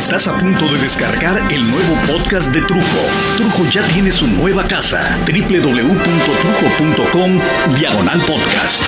Estás 0.00 0.26
a 0.28 0.38
punto 0.38 0.64
de 0.72 0.78
descargar 0.78 1.52
el 1.52 1.70
nuevo 1.70 1.94
podcast 2.06 2.48
de 2.52 2.62
Trujo. 2.62 2.80
Trujo 3.36 3.68
ya 3.70 3.86
tiene 3.88 4.10
su 4.10 4.26
nueva 4.26 4.66
casa. 4.66 5.18
www.trujo.com 5.26 5.78
Diagonal 7.78 8.22
Podcast. 8.22 8.86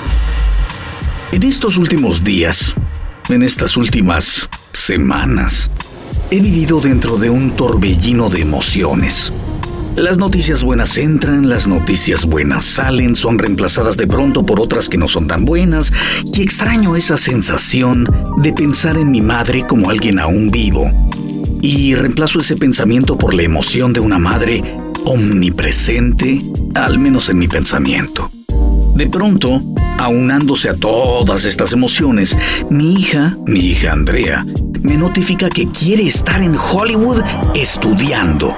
En 1.31 1.43
estos 1.43 1.77
últimos 1.77 2.25
días, 2.25 2.75
en 3.29 3.43
estas 3.43 3.77
últimas 3.77 4.49
semanas, 4.73 5.71
he 6.31 6.41
vivido 6.41 6.81
dentro 6.81 7.19
de 7.19 7.29
un 7.29 7.55
torbellino 7.57 8.31
de 8.31 8.41
emociones. 8.41 9.35
Las 9.97 10.17
noticias 10.17 10.65
buenas 10.65 10.97
entran, 10.97 11.51
las 11.51 11.69
noticias 11.69 12.25
buenas 12.25 12.65
salen, 12.65 13.15
son 13.15 13.39
reemplazadas 13.39 13.99
de 13.99 14.07
pronto 14.07 14.45
por 14.45 14.59
otras 14.59 14.89
que 14.89 14.97
no 14.97 15.07
son 15.07 15.27
tan 15.27 15.45
buenas, 15.45 15.93
y 16.25 16.43
extraño 16.43 16.97
esa 16.97 17.19
sensación 17.19 18.09
de 18.39 18.53
pensar 18.55 18.97
en 18.97 19.11
mi 19.11 19.21
madre 19.21 19.67
como 19.67 19.91
alguien 19.91 20.19
aún 20.19 20.51
vivo. 20.51 20.91
Y 21.61 21.95
reemplazo 21.95 22.41
ese 22.41 22.57
pensamiento 22.57 23.19
por 23.19 23.35
la 23.35 23.43
emoción 23.43 23.93
de 23.93 24.01
una 24.01 24.19
madre 24.19 24.63
omnipresente, 25.05 26.43
al 26.75 26.99
menos 26.99 27.29
en 27.29 27.39
mi 27.39 27.49
pensamiento. 27.49 28.31
De 28.95 29.09
pronto, 29.09 29.63
aunándose 29.99 30.71
a 30.71 30.75
todas 30.75 31.45
estas 31.45 31.73
emociones, 31.73 32.37
mi 32.71 32.95
hija, 32.95 33.37
mi 33.47 33.61
hija 33.61 33.93
Andrea, 33.93 34.45
me 34.83 34.97
notifica 34.97 35.49
que 35.49 35.69
quiere 35.69 36.07
estar 36.07 36.43
en 36.43 36.57
Hollywood 36.57 37.23
estudiando. 37.55 38.55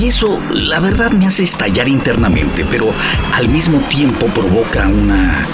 Y 0.00 0.06
eso, 0.06 0.38
la 0.52 0.80
verdad, 0.80 1.10
me 1.10 1.26
hace 1.26 1.42
estallar 1.42 1.88
internamente, 1.88 2.64
pero 2.70 2.92
al 3.32 3.48
mismo 3.48 3.78
tiempo 3.88 4.26
provoca 4.26 4.88
una, 4.88 5.46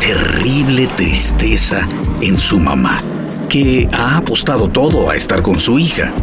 terrible 0.00 0.86
tristeza 0.96 1.86
en 2.20 2.38
su 2.38 2.58
mamá, 2.58 3.00
que 3.48 3.88
ha 3.92 4.16
apostado 4.16 4.68
todo 4.68 5.10
a 5.10 5.16
estar 5.16 5.42
con 5.42 5.58
su 5.58 5.78
hija. 5.78 6.14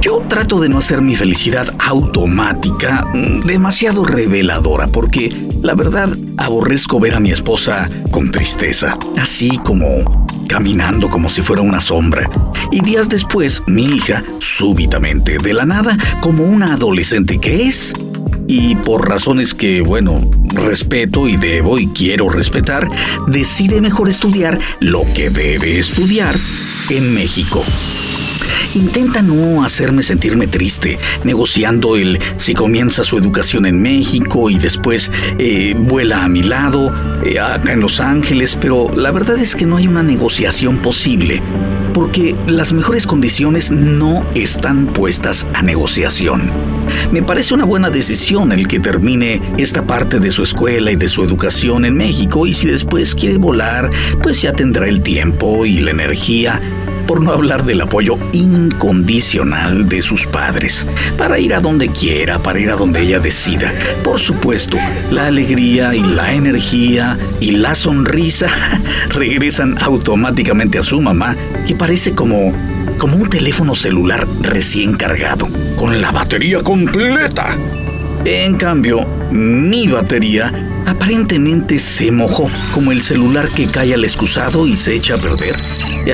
Yo 0.00 0.22
trato 0.28 0.60
de 0.60 0.68
no 0.68 0.78
hacer 0.78 1.02
mi 1.02 1.16
felicidad 1.16 1.74
automática 1.78 3.08
mm, 3.12 3.40
demasiado 3.40 4.04
reveladora 4.04 4.86
porque 4.86 5.34
la 5.60 5.74
verdad 5.74 6.10
aborrezco 6.36 7.00
ver 7.00 7.14
a 7.14 7.20
mi 7.20 7.32
esposa 7.32 7.90
con 8.12 8.30
tristeza, 8.30 8.96
así 9.16 9.58
como 9.58 10.27
caminando 10.48 11.08
como 11.08 11.30
si 11.30 11.42
fuera 11.42 11.62
una 11.62 11.80
sombra. 11.80 12.28
Y 12.72 12.80
días 12.80 13.08
después, 13.08 13.62
mi 13.66 13.84
hija, 13.84 14.24
súbitamente, 14.38 15.38
de 15.38 15.54
la 15.54 15.64
nada, 15.64 15.96
como 16.20 16.44
una 16.44 16.74
adolescente 16.74 17.38
que 17.38 17.68
es, 17.68 17.94
y 18.48 18.74
por 18.76 19.08
razones 19.08 19.54
que, 19.54 19.82
bueno, 19.82 20.28
respeto 20.54 21.28
y 21.28 21.36
debo 21.36 21.78
y 21.78 21.86
quiero 21.88 22.28
respetar, 22.28 22.88
decide 23.28 23.80
mejor 23.80 24.08
estudiar 24.08 24.58
lo 24.80 25.04
que 25.14 25.30
debe 25.30 25.78
estudiar 25.78 26.36
en 26.88 27.14
México. 27.14 27.62
Intenta 28.74 29.22
no 29.22 29.64
hacerme 29.64 30.02
sentirme 30.02 30.46
triste, 30.46 30.98
negociando 31.24 31.96
el 31.96 32.18
si 32.36 32.54
comienza 32.54 33.04
su 33.04 33.18
educación 33.18 33.66
en 33.66 33.80
México 33.80 34.50
y 34.50 34.58
después 34.58 35.10
eh, 35.38 35.74
vuela 35.76 36.24
a 36.24 36.28
mi 36.28 36.42
lado, 36.42 36.92
eh, 37.24 37.38
acá 37.38 37.72
en 37.72 37.80
Los 37.80 38.00
Ángeles, 38.00 38.56
pero 38.60 38.90
la 38.94 39.10
verdad 39.10 39.38
es 39.38 39.56
que 39.56 39.66
no 39.66 39.76
hay 39.76 39.88
una 39.88 40.02
negociación 40.02 40.78
posible, 40.78 41.42
porque 41.94 42.36
las 42.46 42.72
mejores 42.72 43.06
condiciones 43.06 43.70
no 43.70 44.26
están 44.34 44.86
puestas 44.86 45.46
a 45.54 45.62
negociación. 45.62 46.50
Me 47.12 47.22
parece 47.22 47.54
una 47.54 47.64
buena 47.64 47.90
decisión 47.90 48.52
el 48.52 48.68
que 48.68 48.80
termine 48.80 49.40
esta 49.56 49.86
parte 49.86 50.20
de 50.20 50.30
su 50.30 50.42
escuela 50.42 50.92
y 50.92 50.96
de 50.96 51.08
su 51.08 51.22
educación 51.22 51.84
en 51.84 51.96
México 51.96 52.46
y 52.46 52.52
si 52.52 52.68
después 52.68 53.14
quiere 53.14 53.38
volar, 53.38 53.90
pues 54.22 54.42
ya 54.42 54.52
tendrá 54.52 54.88
el 54.88 55.02
tiempo 55.02 55.66
y 55.66 55.80
la 55.80 55.90
energía 55.90 56.60
por 57.08 57.22
no 57.22 57.32
hablar 57.32 57.64
del 57.64 57.80
apoyo 57.80 58.18
incondicional 58.32 59.88
de 59.88 60.02
sus 60.02 60.26
padres, 60.26 60.86
para 61.16 61.38
ir 61.38 61.54
a 61.54 61.60
donde 61.60 61.88
quiera, 61.88 62.40
para 62.40 62.60
ir 62.60 62.70
a 62.70 62.76
donde 62.76 63.00
ella 63.00 63.18
decida. 63.18 63.72
Por 64.04 64.20
supuesto, 64.20 64.76
la 65.10 65.26
alegría 65.26 65.94
y 65.94 66.02
la 66.02 66.34
energía 66.34 67.18
y 67.40 67.52
la 67.52 67.74
sonrisa 67.74 68.48
regresan 69.08 69.76
automáticamente 69.80 70.78
a 70.78 70.82
su 70.82 71.00
mamá, 71.00 71.34
que 71.66 71.74
parece 71.74 72.14
como 72.14 72.52
como 72.98 73.16
un 73.16 73.30
teléfono 73.30 73.76
celular 73.76 74.26
recién 74.42 74.94
cargado, 74.94 75.48
con 75.76 76.00
la 76.00 76.10
batería 76.10 76.60
completa. 76.60 77.56
En 78.24 78.56
cambio, 78.56 79.06
mi 79.30 79.86
batería 79.86 80.52
aparentemente 80.88 81.78
se 81.78 82.10
mojó, 82.10 82.50
como 82.72 82.92
el 82.92 83.02
celular 83.02 83.48
que 83.48 83.66
cae 83.66 83.94
al 83.94 84.04
excusado 84.04 84.66
y 84.66 84.76
se 84.76 84.94
echa 84.94 85.14
a 85.14 85.18
perder. 85.18 85.54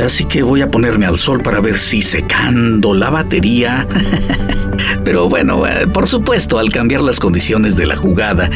Así 0.04 0.24
que 0.24 0.42
voy 0.42 0.62
a 0.62 0.70
ponerme 0.70 1.06
al 1.06 1.18
sol 1.18 1.40
para 1.42 1.60
ver 1.60 1.78
si 1.78 2.02
secando 2.02 2.94
la 2.94 3.10
batería. 3.10 3.86
Pero 5.04 5.28
bueno, 5.28 5.66
eh, 5.66 5.86
por 5.86 6.08
supuesto, 6.08 6.58
al 6.58 6.70
cambiar 6.70 7.00
las 7.02 7.20
condiciones 7.20 7.76
de 7.76 7.86
la 7.86 7.96
jugada, 7.96 8.50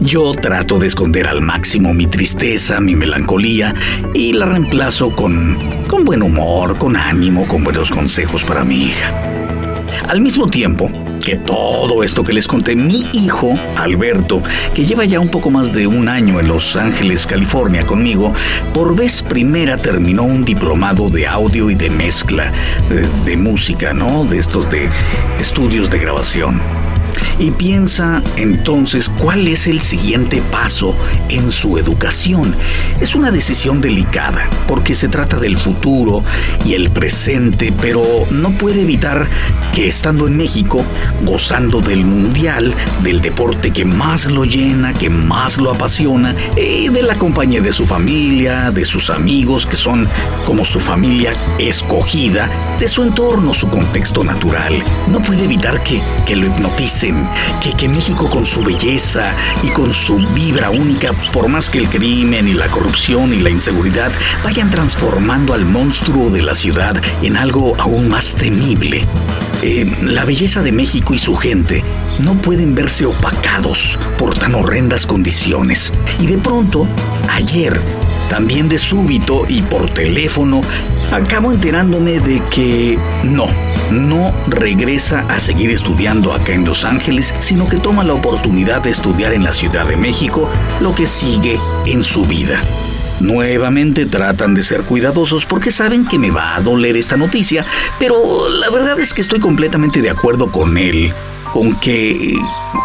yo 0.00 0.32
trato 0.32 0.78
de 0.78 0.88
esconder 0.88 1.26
al 1.26 1.40
máximo 1.40 1.94
mi 1.94 2.06
tristeza, 2.06 2.80
mi 2.80 2.94
melancolía 2.94 3.74
y 4.14 4.32
la 4.32 4.46
reemplazo 4.46 5.14
con, 5.14 5.86
con 5.88 6.04
buen 6.04 6.22
humor, 6.22 6.76
con 6.76 6.96
ánimo, 6.96 7.46
con 7.46 7.64
buenos 7.64 7.90
consejos 7.90 8.44
para 8.44 8.64
mi 8.64 8.84
hija. 8.84 9.14
Al 10.08 10.20
mismo 10.20 10.48
tiempo, 10.48 10.90
que 11.22 11.36
todo 11.36 12.02
esto 12.02 12.24
que 12.24 12.32
les 12.32 12.46
conté, 12.46 12.74
mi 12.74 13.08
hijo, 13.12 13.54
Alberto, 13.76 14.42
que 14.74 14.84
lleva 14.84 15.04
ya 15.04 15.20
un 15.20 15.28
poco 15.28 15.50
más 15.50 15.72
de 15.72 15.86
un 15.86 16.08
año 16.08 16.40
en 16.40 16.48
Los 16.48 16.76
Ángeles, 16.76 17.26
California 17.26 17.86
conmigo, 17.86 18.32
por 18.74 18.96
vez 18.96 19.22
primera 19.22 19.76
terminó 19.76 20.24
un 20.24 20.44
diplomado 20.44 21.10
de 21.10 21.26
audio 21.26 21.70
y 21.70 21.74
de 21.74 21.90
mezcla, 21.90 22.52
de, 22.88 23.06
de 23.24 23.36
música, 23.36 23.92
¿no? 23.92 24.24
De 24.24 24.38
estos 24.38 24.70
de 24.70 24.88
estudios 25.38 25.90
de 25.90 25.98
grabación 25.98 26.81
y 27.38 27.50
piensa 27.50 28.22
entonces 28.36 29.08
cuál 29.08 29.48
es 29.48 29.66
el 29.66 29.80
siguiente 29.80 30.42
paso 30.50 30.96
en 31.28 31.50
su 31.50 31.78
educación. 31.78 32.54
Es 33.00 33.14
una 33.14 33.30
decisión 33.30 33.80
delicada 33.80 34.48
porque 34.66 34.94
se 34.94 35.08
trata 35.08 35.38
del 35.38 35.56
futuro 35.56 36.22
y 36.64 36.74
el 36.74 36.90
presente, 36.90 37.72
pero 37.80 38.04
no 38.30 38.50
puede 38.50 38.82
evitar 38.82 39.26
que 39.72 39.88
estando 39.88 40.26
en 40.26 40.36
México, 40.36 40.84
gozando 41.24 41.80
del 41.80 42.04
mundial, 42.04 42.74
del 43.02 43.20
deporte 43.20 43.70
que 43.70 43.84
más 43.84 44.30
lo 44.30 44.44
llena, 44.44 44.92
que 44.92 45.10
más 45.10 45.58
lo 45.58 45.70
apasiona, 45.70 46.34
y 46.56 46.88
de 46.88 47.02
la 47.02 47.16
compañía 47.16 47.60
de 47.60 47.72
su 47.72 47.86
familia, 47.86 48.70
de 48.70 48.84
sus 48.84 49.10
amigos 49.10 49.66
que 49.66 49.76
son 49.76 50.08
como 50.44 50.64
su 50.64 50.80
familia 50.80 51.32
escogida, 51.58 52.48
de 52.78 52.88
su 52.88 53.02
entorno, 53.02 53.54
su 53.54 53.68
contexto 53.68 54.24
natural, 54.24 54.74
no 55.08 55.20
puede 55.20 55.44
evitar 55.44 55.82
que, 55.82 56.02
que 56.26 56.36
lo 56.36 56.46
hipnoticen 57.02 57.28
que, 57.76 57.88
México 57.88 58.30
con 58.30 58.46
su 58.46 58.62
belleza 58.62 59.34
y 59.62 59.68
con 59.68 59.92
su 59.92 60.18
vibra 60.34 60.70
única, 60.70 61.12
por 61.32 61.48
más 61.48 61.68
que 61.68 61.78
el 61.78 61.88
crimen 61.88 62.48
y 62.48 62.54
la 62.54 62.68
corrupción 62.68 63.34
y 63.34 63.40
la 63.40 63.50
inseguridad 63.50 64.12
vayan 64.44 64.70
transformando 64.70 65.52
al 65.52 65.64
monstruo 65.64 66.30
de 66.30 66.42
la 66.42 66.54
ciudad 66.54 67.00
en 67.22 67.36
algo 67.36 67.74
aún 67.78 68.08
más 68.08 68.34
temible. 68.34 69.04
Eh, 69.62 69.90
la 70.02 70.24
belleza 70.24 70.62
de 70.62 70.72
México 70.72 71.14
y 71.14 71.18
su 71.18 71.36
gente 71.36 71.84
no 72.20 72.34
pueden 72.34 72.74
verse 72.74 73.06
opacados 73.06 73.98
por 74.18 74.36
tan 74.36 74.54
horrendas 74.54 75.06
condiciones. 75.06 75.92
Y 76.18 76.26
de 76.26 76.38
pronto, 76.38 76.86
ayer, 77.30 77.80
también 78.32 78.66
de 78.66 78.78
súbito 78.78 79.44
y 79.46 79.60
por 79.60 79.90
teléfono, 79.90 80.62
acabo 81.12 81.52
enterándome 81.52 82.18
de 82.18 82.40
que 82.50 82.98
no, 83.24 83.44
no 83.90 84.32
regresa 84.46 85.26
a 85.28 85.38
seguir 85.38 85.70
estudiando 85.70 86.32
acá 86.32 86.54
en 86.54 86.64
Los 86.64 86.86
Ángeles, 86.86 87.34
sino 87.40 87.66
que 87.66 87.76
toma 87.76 88.04
la 88.04 88.14
oportunidad 88.14 88.80
de 88.80 88.88
estudiar 88.88 89.34
en 89.34 89.44
la 89.44 89.52
Ciudad 89.52 89.86
de 89.86 89.98
México 89.98 90.48
lo 90.80 90.94
que 90.94 91.06
sigue 91.06 91.60
en 91.84 92.02
su 92.02 92.24
vida. 92.24 92.58
Nuevamente 93.20 94.06
tratan 94.06 94.54
de 94.54 94.62
ser 94.62 94.84
cuidadosos 94.84 95.44
porque 95.44 95.70
saben 95.70 96.06
que 96.06 96.18
me 96.18 96.30
va 96.30 96.56
a 96.56 96.62
doler 96.62 96.96
esta 96.96 97.18
noticia, 97.18 97.66
pero 97.98 98.48
la 98.48 98.70
verdad 98.70 98.98
es 98.98 99.12
que 99.12 99.20
estoy 99.20 99.40
completamente 99.40 100.00
de 100.00 100.08
acuerdo 100.08 100.50
con 100.50 100.78
él, 100.78 101.12
con 101.52 101.78
que 101.80 102.34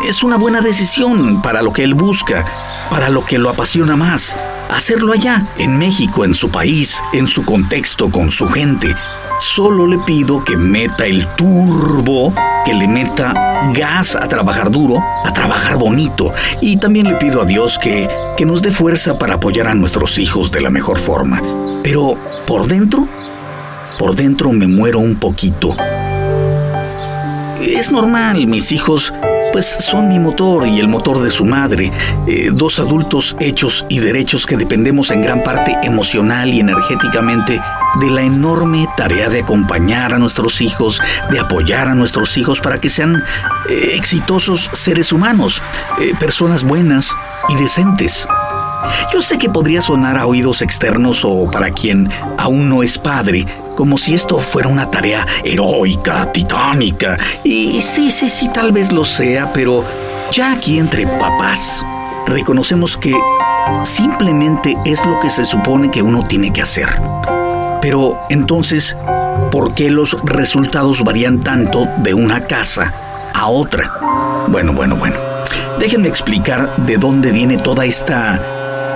es 0.10 0.24
una 0.24 0.36
buena 0.36 0.60
decisión 0.60 1.42
para 1.42 1.62
lo 1.62 1.72
que 1.72 1.84
él 1.84 1.94
busca, 1.94 2.46
para 2.90 3.08
lo 3.08 3.26
que 3.26 3.38
lo 3.38 3.50
apasiona 3.50 3.96
más 3.96 4.36
hacerlo 4.70 5.14
allá, 5.14 5.48
en 5.58 5.78
México, 5.78 6.26
en 6.26 6.34
su 6.34 6.50
país, 6.50 7.02
en 7.14 7.28
su 7.28 7.44
contexto, 7.44 8.10
con 8.10 8.32
su 8.32 8.48
gente. 8.48 8.94
Solo 9.40 9.86
le 9.86 10.00
pido 10.00 10.44
que 10.44 10.58
meta 10.58 11.06
el 11.06 11.28
turbo, 11.36 12.34
que 12.66 12.74
le 12.74 12.88
meta 12.88 13.34
gas 13.74 14.16
a 14.16 14.28
trabajar 14.28 14.72
duro, 14.72 15.04
a 15.24 15.32
trabajar 15.32 15.78
bonito. 15.78 16.34
Y 16.62 16.78
también 16.78 17.08
le 17.08 17.16
pido 17.16 17.42
a 17.42 17.46
Dios 17.46 17.78
que, 17.78 18.10
que 18.36 18.46
nos 18.46 18.62
dé 18.62 18.72
fuerza 18.72 19.18
para 19.18 19.36
apoyar 19.36 19.68
a 19.68 19.76
nuestros 19.76 20.18
hijos 20.18 20.52
de 20.52 20.62
la 20.62 20.70
mejor 20.70 21.00
forma. 21.00 21.42
Pero 21.84 22.18
por 22.48 22.68
dentro, 22.68 23.08
por 24.00 24.16
dentro 24.16 24.52
me 24.52 24.68
muero 24.68 25.00
un 25.00 25.16
poquito. 25.16 25.76
Es 27.62 27.92
normal, 27.92 28.48
mis 28.48 28.72
hijos 28.72 29.14
pues 29.58 29.66
son 29.80 30.08
mi 30.08 30.20
motor 30.20 30.68
y 30.68 30.80
el 30.80 30.88
motor 30.88 31.20
de 31.20 31.32
su 31.32 31.44
madre, 31.44 31.92
eh, 32.28 32.52
dos 32.54 32.78
adultos 32.78 33.36
hechos 33.40 33.88
y 33.90 33.98
derechos 33.98 34.46
que 34.46 34.56
dependemos 34.56 35.10
en 35.10 35.24
gran 35.24 35.44
parte 35.44 35.76
emocional 35.82 36.54
y 36.54 36.60
energéticamente 36.60 37.60
de 38.00 38.10
la 38.12 38.22
enorme 38.22 38.88
tarea 38.96 39.30
de 39.30 39.42
acompañar 39.42 40.14
a 40.14 40.20
nuestros 40.20 40.62
hijos, 40.62 41.02
de 41.32 41.40
apoyar 41.40 41.88
a 41.88 41.96
nuestros 41.96 42.38
hijos 42.38 42.62
para 42.62 42.80
que 42.80 42.90
sean 42.90 43.24
eh, 43.68 43.94
exitosos 43.96 44.70
seres 44.74 45.12
humanos, 45.12 45.64
eh, 46.00 46.14
personas 46.20 46.64
buenas 46.64 47.10
y 47.50 47.56
decentes. 47.56 48.28
Yo 49.12 49.24
sé 49.24 49.40
que 49.40 49.50
podría 49.50 49.82
sonar 49.82 50.20
a 50.20 50.28
oídos 50.28 50.62
externos 50.62 51.26
o 51.26 51.50
para 51.50 51.72
quien 51.72 52.12
aún 52.38 52.70
no 52.70 52.84
es 52.84 53.00
padre, 53.00 53.48
como 53.78 54.00
si 54.00 54.16
esto 54.16 54.40
fuera 54.40 54.70
una 54.70 54.90
tarea 54.90 55.24
heroica, 55.44 56.32
titánica. 56.34 57.16
Y 57.44 57.80
sí, 57.80 58.10
sí, 58.10 58.28
sí, 58.28 58.50
tal 58.52 58.72
vez 58.72 58.92
lo 58.92 59.06
sea, 59.06 59.54
pero 59.54 59.86
ya 60.32 60.52
aquí 60.52 60.80
entre 60.80 61.06
papás 61.06 61.86
reconocemos 62.26 62.98
que 62.98 63.16
simplemente 63.84 64.76
es 64.84 65.06
lo 65.06 65.20
que 65.20 65.30
se 65.30 65.46
supone 65.46 65.92
que 65.92 66.02
uno 66.02 66.26
tiene 66.26 66.52
que 66.52 66.64
hacer. 66.64 66.90
Pero 67.80 68.20
entonces, 68.32 68.98
¿por 69.52 69.76
qué 69.76 69.92
los 69.92 70.18
resultados 70.24 71.04
varían 71.04 71.40
tanto 71.40 71.86
de 71.98 72.16
una 72.16 72.48
casa 72.48 72.92
a 73.36 73.48
otra? 73.48 74.46
Bueno, 74.48 74.74
bueno, 74.74 74.96
bueno. 74.96 75.18
Déjenme 75.80 76.08
explicar 76.08 76.76
de 76.78 76.98
dónde 76.98 77.32
viene 77.32 77.58
toda 77.58 77.86
esta 77.86 78.42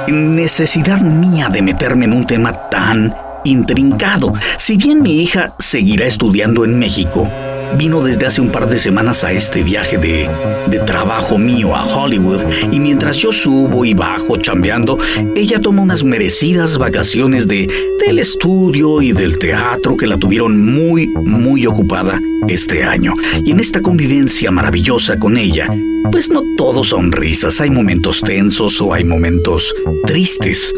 necesidad 0.07 1.01
mía 1.01 1.50
de 1.50 1.62
meterme 1.62 2.06
en 2.06 2.13
un 2.13 2.25
tema 2.25 2.68
tan 2.69 3.16
intrincado. 3.43 4.33
Si 4.57 4.77
bien 4.77 5.01
mi 5.01 5.21
hija 5.21 5.53
seguirá 5.59 6.05
estudiando 6.05 6.65
en 6.65 6.77
México, 6.79 7.29
vino 7.77 8.03
desde 8.03 8.25
hace 8.25 8.41
un 8.41 8.51
par 8.51 8.69
de 8.69 8.79
semanas 8.79 9.23
a 9.23 9.31
este 9.31 9.63
viaje 9.63 9.97
de, 9.97 10.29
de, 10.67 10.79
trabajo 10.79 11.38
mío 11.38 11.75
a 11.75 11.85
Hollywood 11.85 12.41
y 12.71 12.79
mientras 12.79 13.17
yo 13.17 13.31
subo 13.31 13.85
y 13.85 13.93
bajo 13.93 14.38
chambeando, 14.38 14.97
ella 15.35 15.59
toma 15.59 15.81
unas 15.81 16.03
merecidas 16.03 16.77
vacaciones 16.77 17.47
de, 17.47 17.71
del 18.05 18.19
estudio 18.19 19.01
y 19.01 19.13
del 19.13 19.38
teatro 19.39 19.95
que 19.95 20.07
la 20.07 20.17
tuvieron 20.17 20.63
muy, 20.63 21.07
muy 21.07 21.65
ocupada 21.65 22.19
este 22.47 22.83
año. 22.83 23.13
Y 23.44 23.51
en 23.51 23.59
esta 23.59 23.81
convivencia 23.81 24.51
maravillosa 24.51 25.17
con 25.17 25.37
ella, 25.37 25.67
pues 26.11 26.29
no 26.29 26.44
todos 26.57 26.89
son 26.89 27.11
risas, 27.11 27.61
hay 27.61 27.69
momentos 27.69 28.21
tensos 28.21 28.81
o 28.81 28.94
hay 28.94 29.03
momentos 29.03 29.73
tristes. 30.05 30.73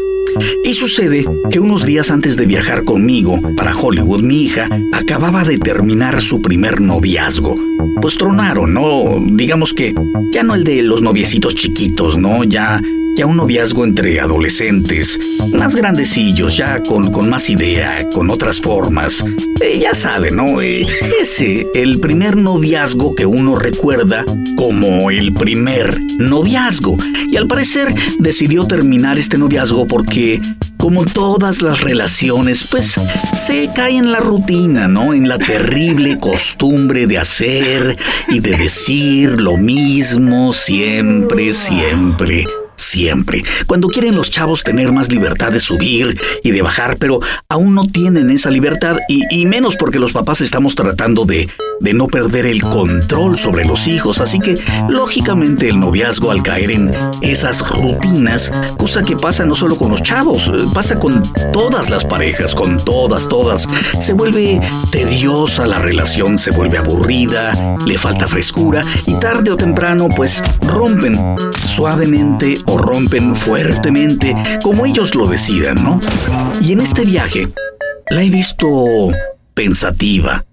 Y 0.64 0.74
sucede 0.74 1.24
que 1.50 1.60
unos 1.60 1.84
días 1.84 2.10
antes 2.10 2.36
de 2.36 2.46
viajar 2.46 2.84
conmigo 2.84 3.40
para 3.56 3.76
Hollywood, 3.76 4.22
mi 4.22 4.42
hija 4.42 4.68
acababa 4.92 5.44
de 5.44 5.58
terminar 5.58 6.20
su 6.20 6.40
primer 6.40 6.80
noviazgo. 6.80 7.58
Pues 8.00 8.16
tronaron, 8.16 8.74
¿no? 8.74 9.22
Digamos 9.26 9.72
que 9.72 9.94
ya 10.32 10.42
no 10.42 10.54
el 10.54 10.64
de 10.64 10.82
los 10.82 11.02
noviecitos 11.02 11.54
chiquitos, 11.54 12.16
¿no? 12.16 12.44
Ya 12.44 12.80
ya 13.16 13.26
un 13.26 13.36
noviazgo 13.36 13.84
entre 13.84 14.20
adolescentes, 14.20 15.18
más 15.52 15.76
grandecillos, 15.76 16.56
ya 16.56 16.82
con, 16.82 17.12
con 17.12 17.28
más 17.28 17.48
idea, 17.48 18.08
con 18.12 18.30
otras 18.30 18.60
formas. 18.60 19.24
Eh, 19.60 19.78
ya 19.80 19.94
saben, 19.94 20.36
¿no? 20.36 20.60
Eh, 20.60 20.86
ese, 21.20 21.68
el 21.74 22.00
primer 22.00 22.36
noviazgo 22.36 23.14
que 23.14 23.26
uno 23.26 23.54
recuerda 23.54 24.24
como 24.56 25.10
el 25.10 25.32
primer 25.32 26.00
noviazgo. 26.18 26.96
Y 27.28 27.36
al 27.36 27.46
parecer 27.46 27.94
decidió 28.18 28.64
terminar 28.66 29.18
este 29.18 29.38
noviazgo 29.38 29.86
porque 29.86 30.40
como 30.76 31.04
todas 31.04 31.62
las 31.62 31.80
relaciones, 31.80 32.68
pues 32.70 33.00
se 33.46 33.70
cae 33.74 33.96
en 33.96 34.12
la 34.12 34.20
rutina, 34.20 34.88
¿no? 34.88 35.14
En 35.14 35.28
la 35.28 35.38
terrible 35.38 36.18
costumbre 36.20 37.06
de 37.06 37.18
hacer 37.18 37.96
y 38.28 38.40
de 38.40 38.56
decir 38.56 39.40
lo 39.40 39.56
mismo 39.56 40.52
siempre, 40.52 41.52
siempre 41.52 42.46
siempre. 42.76 43.42
Cuando 43.66 43.88
quieren 43.88 44.14
los 44.14 44.30
chavos 44.30 44.62
tener 44.62 44.92
más 44.92 45.10
libertad 45.10 45.52
de 45.52 45.60
subir 45.60 46.20
y 46.42 46.50
de 46.50 46.62
bajar, 46.62 46.96
pero 46.98 47.20
aún 47.48 47.74
no 47.74 47.86
tienen 47.86 48.30
esa 48.30 48.50
libertad 48.50 48.98
y, 49.08 49.44
menos 49.44 49.76
porque 49.76 49.98
los 49.98 50.12
papás 50.12 50.40
estamos 50.40 50.74
tratando 50.74 51.24
de, 51.26 51.48
de 51.80 51.92
no 51.92 52.06
perder 52.06 52.46
el 52.46 52.62
control 52.62 53.36
sobre 53.36 53.64
los 53.64 53.86
hijos. 53.86 54.20
Así 54.20 54.38
que, 54.38 54.54
lógicamente, 54.88 55.68
el 55.68 55.78
noviazgo 55.78 56.30
al 56.30 56.42
caer 56.42 56.70
en 56.70 56.94
esas 57.20 57.68
rutinas, 57.70 58.50
cosa 58.78 59.02
que 59.02 59.16
pasa 59.16 59.44
no 59.44 59.54
solo 59.54 59.76
con 59.76 59.90
los 59.90 60.02
chavos, 60.02 60.48
eh, 60.48 60.64
pasa 60.72 60.98
con 60.98 61.22
todas 61.52 61.90
las 61.90 62.04
parejas, 62.04 62.54
con 62.54 62.78
todas, 62.78 63.28
todas. 63.28 63.66
Se 64.00 64.14
vuelve 64.14 64.60
tediosa 64.90 65.66
la 65.66 65.78
relación, 65.78 66.38
se 66.38 66.50
vuelve 66.50 66.78
aburrida, 66.78 67.76
le 67.86 67.98
falta 67.98 68.28
frescura 68.28 68.82
y 69.06 69.14
tarde 69.14 69.50
o 69.50 69.56
temprano, 69.56 70.08
pues 70.16 70.42
rompen 70.62 71.36
suavemente 71.52 72.63
o 72.66 72.78
rompen 72.78 73.34
fuertemente, 73.34 74.34
como 74.62 74.86
ellos 74.86 75.14
lo 75.14 75.26
decidan, 75.26 75.82
¿no? 75.82 76.00
Y 76.60 76.72
en 76.72 76.80
este 76.80 77.04
viaje 77.04 77.48
la 78.10 78.22
he 78.22 78.30
visto 78.30 79.10
pensativa, 79.54 80.44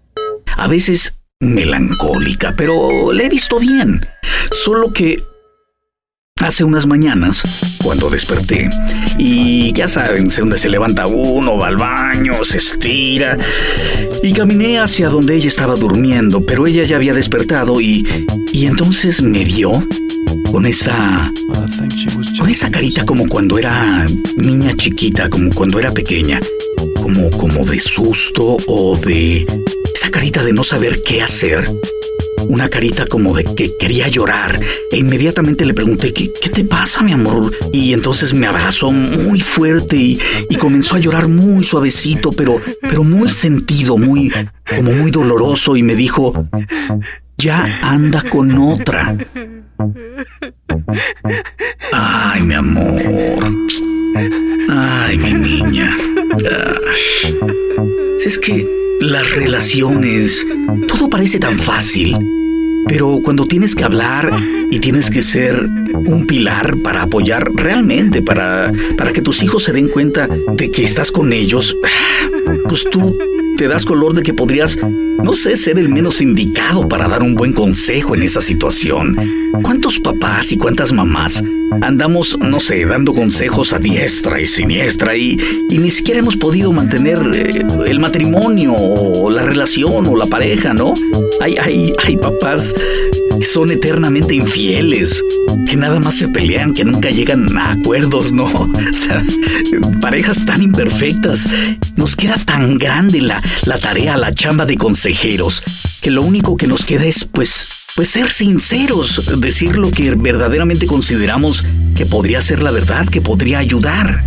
a 0.58 0.68
veces 0.68 1.14
melancólica, 1.40 2.54
pero 2.56 3.12
la 3.12 3.24
he 3.24 3.30
visto 3.30 3.60
bien. 3.60 4.06
Solo 4.52 4.94
que 4.94 5.22
hace 6.42 6.64
unas 6.64 6.88
mañanas, 6.88 7.78
cuando 7.84 8.10
desperté, 8.10 8.70
y 9.18 9.74
ya 9.74 9.88
saben, 9.88 10.30
se 10.30 10.70
levanta 10.70 11.08
uno, 11.08 11.58
va 11.58 11.68
al 11.68 11.78
baño, 11.78 12.44
se 12.44 12.58
estira, 12.58 13.38
y 14.24 14.34
caminé 14.34 14.80
hacia 14.80 15.10
donde 15.10 15.36
ella 15.36 15.48
estaba 15.48 15.76
durmiendo, 15.76 16.42
pero 16.42 16.68
ella 16.68 16.84
ya 16.84 16.96
había 16.96 17.14
despertado 17.14 17.80
y, 17.82 18.06
y 18.52 18.66
entonces 18.66 19.22
me 19.22 19.44
vio 19.44 19.72
con 20.52 20.66
esa 20.66 21.32
con 22.38 22.50
esa 22.50 22.70
carita 22.70 23.06
como 23.06 23.28
cuando 23.28 23.58
era 23.58 24.06
niña 24.36 24.76
chiquita, 24.76 25.30
como 25.30 25.50
cuando 25.52 25.80
era 25.80 25.92
pequeña, 25.92 26.40
como 26.96 27.30
como 27.32 27.66
de 27.66 27.80
susto 27.80 28.58
o 28.68 28.98
de 28.98 29.46
esa 29.96 30.10
carita 30.10 30.44
de 30.44 30.54
no 30.54 30.64
saber 30.64 31.02
qué 31.04 31.22
hacer. 31.22 31.64
Una 32.48 32.68
carita 32.68 33.06
como 33.06 33.36
de 33.36 33.44
que 33.44 33.78
quería 33.78 34.08
llorar. 34.08 34.60
E 34.92 34.98
inmediatamente 34.98 35.66
le 35.66 35.74
pregunté, 35.74 36.14
¿qué, 36.14 36.32
qué 36.42 36.50
te 36.50 36.64
pasa, 36.64 37.02
mi 37.02 37.14
amor? 37.14 37.52
Y 37.72 37.94
entonces 37.94 38.34
me 38.34 38.48
abrazó 38.48 38.92
muy 38.92 39.40
fuerte 39.40 39.96
y, 39.96 40.20
y, 40.50 40.56
comenzó 40.56 40.96
a 40.96 41.00
llorar 41.00 41.28
muy 41.28 41.64
suavecito, 41.64 42.32
pero, 42.32 42.62
pero 42.82 43.04
muy 43.04 43.30
sentido, 43.30 43.98
muy, 43.98 44.32
como 44.76 44.92
muy 44.92 45.12
doloroso. 45.12 45.76
Y 45.76 45.84
me 45.84 45.96
dijo, 45.96 46.48
ya 47.38 47.80
anda 47.82 48.22
con 48.30 48.58
otra. 48.58 49.16
Ay, 51.92 52.42
mi 52.42 52.54
amor. 52.54 53.58
Ay, 54.70 55.18
mi 55.18 55.34
niña. 55.34 55.98
Es 58.24 58.38
que 58.38 58.81
las 59.02 59.32
relaciones, 59.32 60.46
todo 60.88 61.10
parece 61.10 61.40
tan 61.40 61.58
fácil. 61.58 62.18
Pero 62.88 63.20
cuando 63.24 63.46
tienes 63.46 63.76
que 63.76 63.84
hablar 63.84 64.32
y 64.70 64.80
tienes 64.80 65.10
que 65.10 65.24
ser 65.24 65.68
un 65.94 66.26
pilar 66.26 66.78
para 66.78 67.04
apoyar 67.04 67.52
realmente, 67.54 68.22
para, 68.22 68.72
para 68.98 69.12
que 69.12 69.22
tus 69.22 69.44
hijos 69.44 69.64
se 69.64 69.74
den 69.74 69.88
cuenta 69.88 70.28
de 70.28 70.72
que 70.72 70.84
estás 70.84 71.12
con 71.12 71.34
ellos, 71.34 71.76
pues 72.68 72.86
tú 72.90 73.18
te 73.58 73.68
das 73.68 73.86
color 73.86 74.14
de 74.14 74.24
que 74.24 74.34
podrías, 74.34 74.78
no 75.24 75.34
sé, 75.34 75.56
ser 75.58 75.80
el 75.80 75.90
menos 75.90 76.22
indicado 76.22 76.88
para 76.88 77.08
dar 77.08 77.22
un 77.24 77.36
buen 77.36 77.54
consejo 77.54 78.16
en 78.16 78.24
esa 78.24 78.42
situación. 78.42 79.18
¿Cuántos 79.64 80.00
papás 80.00 80.52
y 80.52 80.58
cuántas 80.58 80.92
mamás 80.92 81.44
andamos, 81.82 82.38
no 82.40 82.60
sé, 82.60 82.86
dando 82.86 83.14
consejos 83.14 83.74
a 83.74 83.80
diestra 83.80 84.42
y 84.42 84.46
siniestra 84.46 85.16
y, 85.16 85.38
y 85.70 85.78
ni 85.78 85.90
siquiera 85.90 86.20
hemos 86.20 86.36
podido 86.36 86.72
mantener 86.74 87.20
eh, 87.34 87.64
el 87.88 88.00
matrimonio 88.00 88.74
o 88.76 89.32
la 89.32 89.44
relación 89.44 90.06
o 90.08 90.16
la 90.16 90.26
pareja, 90.26 90.74
¿no? 90.74 90.94
Hay, 91.40 92.18
papás 92.18 92.74
son 93.40 93.72
eternamente 93.72 94.36
infieles, 94.36 95.24
que 95.66 95.76
nada 95.78 96.00
más 96.00 96.16
se 96.16 96.28
pelean, 96.28 96.74
que 96.74 96.84
nunca 96.84 97.10
llegan 97.10 97.46
a 97.58 97.72
acuerdos, 97.72 98.34
¿no? 98.34 98.46
O 98.92 98.94
sea, 98.94 99.24
parejas 100.00 100.46
tan 100.46 100.62
imperfectas. 100.62 101.48
Nos 101.96 102.16
queda 102.16 102.38
tan 102.38 102.78
grande 102.78 103.22
la, 103.22 103.42
la 103.66 103.80
tarea, 103.80 104.18
la 104.18 104.34
chamba 104.34 104.66
de 104.66 104.78
consejeros, 104.78 105.64
que 106.02 106.12
lo 106.12 106.22
único 106.22 106.58
que 106.58 106.68
nos 106.68 106.86
queda 106.86 107.06
es, 107.06 107.26
pues, 107.26 107.86
pues 107.96 108.10
ser 108.10 108.30
sinceros, 108.30 109.40
decir 109.40 109.78
lo 109.78 109.92
que 109.92 110.14
verdaderamente 110.16 110.86
consideramos 110.88 111.66
que 111.96 112.06
podría 112.06 112.42
ser 112.42 112.62
la 112.62 112.72
verdad, 112.72 113.08
que 113.08 113.22
podría 113.22 113.60
ayudar. 113.60 114.24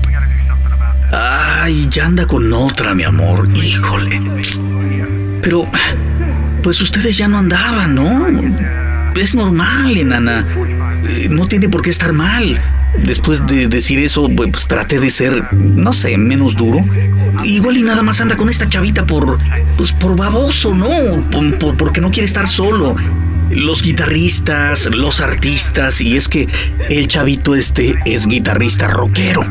Ay, 1.12 1.88
ya 1.90 2.06
anda 2.06 2.26
con 2.26 2.52
otra, 2.52 2.94
mi 2.94 3.04
amor, 3.04 3.48
híjole. 3.54 4.20
Pero, 5.42 5.68
pues 6.62 6.80
ustedes 6.80 7.16
ya 7.16 7.28
no 7.28 7.38
andaban, 7.38 7.94
¿no? 7.94 8.83
Es 9.16 9.34
normal, 9.34 9.96
enana. 9.96 10.46
Eh, 11.08 11.28
no 11.30 11.46
tiene 11.46 11.68
por 11.68 11.82
qué 11.82 11.90
estar 11.90 12.12
mal. 12.12 12.60
Después 13.02 13.46
de 13.46 13.66
decir 13.68 13.98
eso, 13.98 14.28
pues 14.28 14.66
traté 14.68 15.00
de 15.00 15.10
ser, 15.10 15.52
no 15.52 15.92
sé, 15.92 16.16
menos 16.16 16.56
duro. 16.56 16.84
Igual 17.44 17.76
y 17.78 17.82
nada 17.82 18.02
más 18.02 18.20
anda 18.20 18.36
con 18.36 18.48
esta 18.48 18.68
chavita 18.68 19.04
por, 19.06 19.38
pues 19.76 19.92
por 19.92 20.16
baboso, 20.16 20.74
¿no? 20.74 20.88
Por, 21.30 21.76
porque 21.76 22.00
no 22.00 22.10
quiere 22.10 22.26
estar 22.26 22.46
solo. 22.46 22.96
los 23.50 23.82
guitarristas, 23.82 24.86
los 24.86 25.20
artistas, 25.20 26.00
y 26.00 26.16
es 26.16 26.28
que 26.28 26.48
el 26.88 27.06
chavito 27.06 27.54
este 27.54 27.94
es 28.04 28.26
guitarrista 28.26 28.88
rockero. 28.88 29.42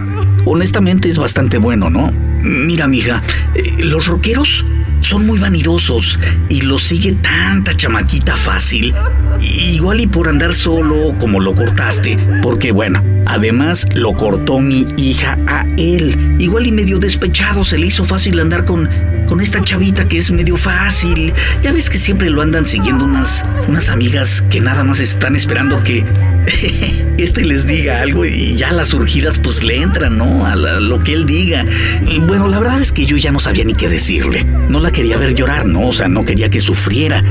Honestamente 0.46 1.10
es 1.10 1.17
bastante 1.17 1.58
bueno, 1.58 1.89
¿no? 1.89 2.12
Mira, 2.41 2.88
mija, 2.88 3.22
eh, 3.55 3.75
los 3.79 4.08
rockeros 4.08 4.65
son 5.03 5.25
muy 5.25 5.39
vanidosos 5.39 6.19
y 6.50 6.62
los 6.62 6.83
sigue 6.83 7.13
tanta 7.13 7.75
chamaquita 7.75 8.36
fácil. 8.36 8.93
Igual 9.41 10.01
y 10.01 10.07
por 10.07 10.29
andar 10.29 10.53
solo 10.53 11.15
como 11.19 11.39
lo 11.39 11.53
cortaste, 11.53 12.17
porque 12.41 12.72
bueno, 12.72 13.03
además 13.25 13.86
lo 13.93 14.13
cortó 14.13 14.60
mi 14.60 14.86
hija 14.98 15.38
a 15.48 15.65
él. 15.77 16.38
Igual 16.39 16.67
y 16.67 16.72
medio 16.72 17.00
despechado 17.00 17.63
se 17.63 17.77
le 17.77 17.88
hizo 17.88 18.05
fácil 18.05 18.39
andar 18.39 18.65
con, 18.65 18.89
con 19.27 19.41
esta 19.41 19.62
chavita 19.62 20.07
que 20.07 20.19
es 20.19 20.31
medio 20.31 20.55
fácil. 20.55 21.33
Ya 21.62 21.72
ves 21.72 21.89
que 21.89 22.00
siempre 22.00 22.29
lo 22.29 22.41
andan 22.41 22.65
siguiendo 22.65 23.05
unas, 23.05 23.45
unas 23.67 23.89
amigas 23.89 24.43
que 24.50 24.62
nada 24.62 24.83
más 24.83 25.00
están 25.00 25.36
esperando 25.36 25.81
que 25.83 26.05
este 27.17 27.45
les 27.45 27.67
diga 27.67 28.01
algo 28.01 28.25
y 28.25 28.55
ya 28.55 28.72
las 28.72 28.93
urgidas 28.93 29.39
pues 29.39 29.63
le 29.63 29.81
entran, 29.81 30.17
¿no? 30.17 30.45
A, 30.45 30.55
lo 30.55 31.00
que 31.00 31.13
él 31.13 31.25
diga. 31.25 31.65
Y 32.07 32.19
bueno, 32.19 32.48
la 32.48 32.60
verdad 32.60 32.81
es 32.81 32.91
que 32.91 33.05
yo 33.05 33.17
ya 33.17 33.31
no 33.31 33.39
sabía 33.39 33.63
ni 33.63 33.74
qué 33.74 33.89
decirle. 33.89 34.43
No 34.43 34.79
la 34.79 34.91
quería 34.93 35.17
ver 35.17 35.35
llorar, 35.35 35.65
¿no? 35.65 35.89
O 35.89 35.91
sea, 35.91 36.07
no 36.07 36.23
quería 36.23 36.50
que 36.50 36.62
sufriera. 36.62 37.21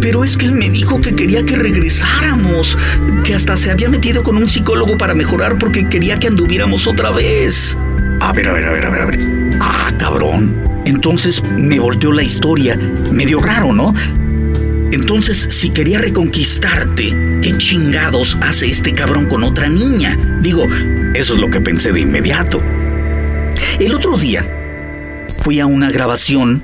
Pero 0.00 0.22
es 0.22 0.36
que 0.36 0.46
él 0.46 0.52
me 0.52 0.70
dijo 0.70 1.00
que 1.00 1.14
quería 1.14 1.44
que 1.44 1.56
regresáramos, 1.56 2.76
que 3.24 3.34
hasta 3.34 3.56
se 3.56 3.70
había 3.70 3.88
metido 3.88 4.22
con 4.22 4.36
un 4.36 4.48
psicólogo 4.48 4.98
para 4.98 5.14
mejorar 5.14 5.58
porque 5.58 5.88
quería 5.88 6.18
que 6.18 6.28
anduviéramos 6.28 6.86
otra 6.86 7.10
vez. 7.10 7.76
A 8.20 8.32
ver, 8.32 8.48
a 8.48 8.52
ver, 8.52 8.64
a 8.66 8.72
ver, 8.72 8.84
a 8.84 8.90
ver, 8.90 9.00
a 9.00 9.06
ver. 9.06 9.20
Ah, 9.60 9.90
cabrón. 9.98 10.62
Entonces 10.84 11.42
me 11.56 11.78
volteó 11.80 12.12
la 12.12 12.22
historia. 12.22 12.78
Medio 13.10 13.40
raro, 13.40 13.72
¿no? 13.72 13.94
Entonces, 14.92 15.48
si 15.50 15.70
quería 15.70 15.98
reconquistarte, 15.98 17.40
¿qué 17.40 17.56
chingados 17.56 18.36
hace 18.42 18.68
este 18.68 18.92
cabrón 18.92 19.26
con 19.26 19.42
otra 19.42 19.68
niña? 19.68 20.18
Digo, 20.42 20.68
eso 21.14 21.34
es 21.34 21.40
lo 21.40 21.48
que 21.48 21.60
pensé 21.60 21.92
de 21.92 22.00
inmediato. 22.00 22.60
El 23.78 23.94
otro 23.94 24.18
día 24.18 24.44
fui 25.38 25.60
a 25.60 25.66
una 25.66 25.90
grabación 25.90 26.62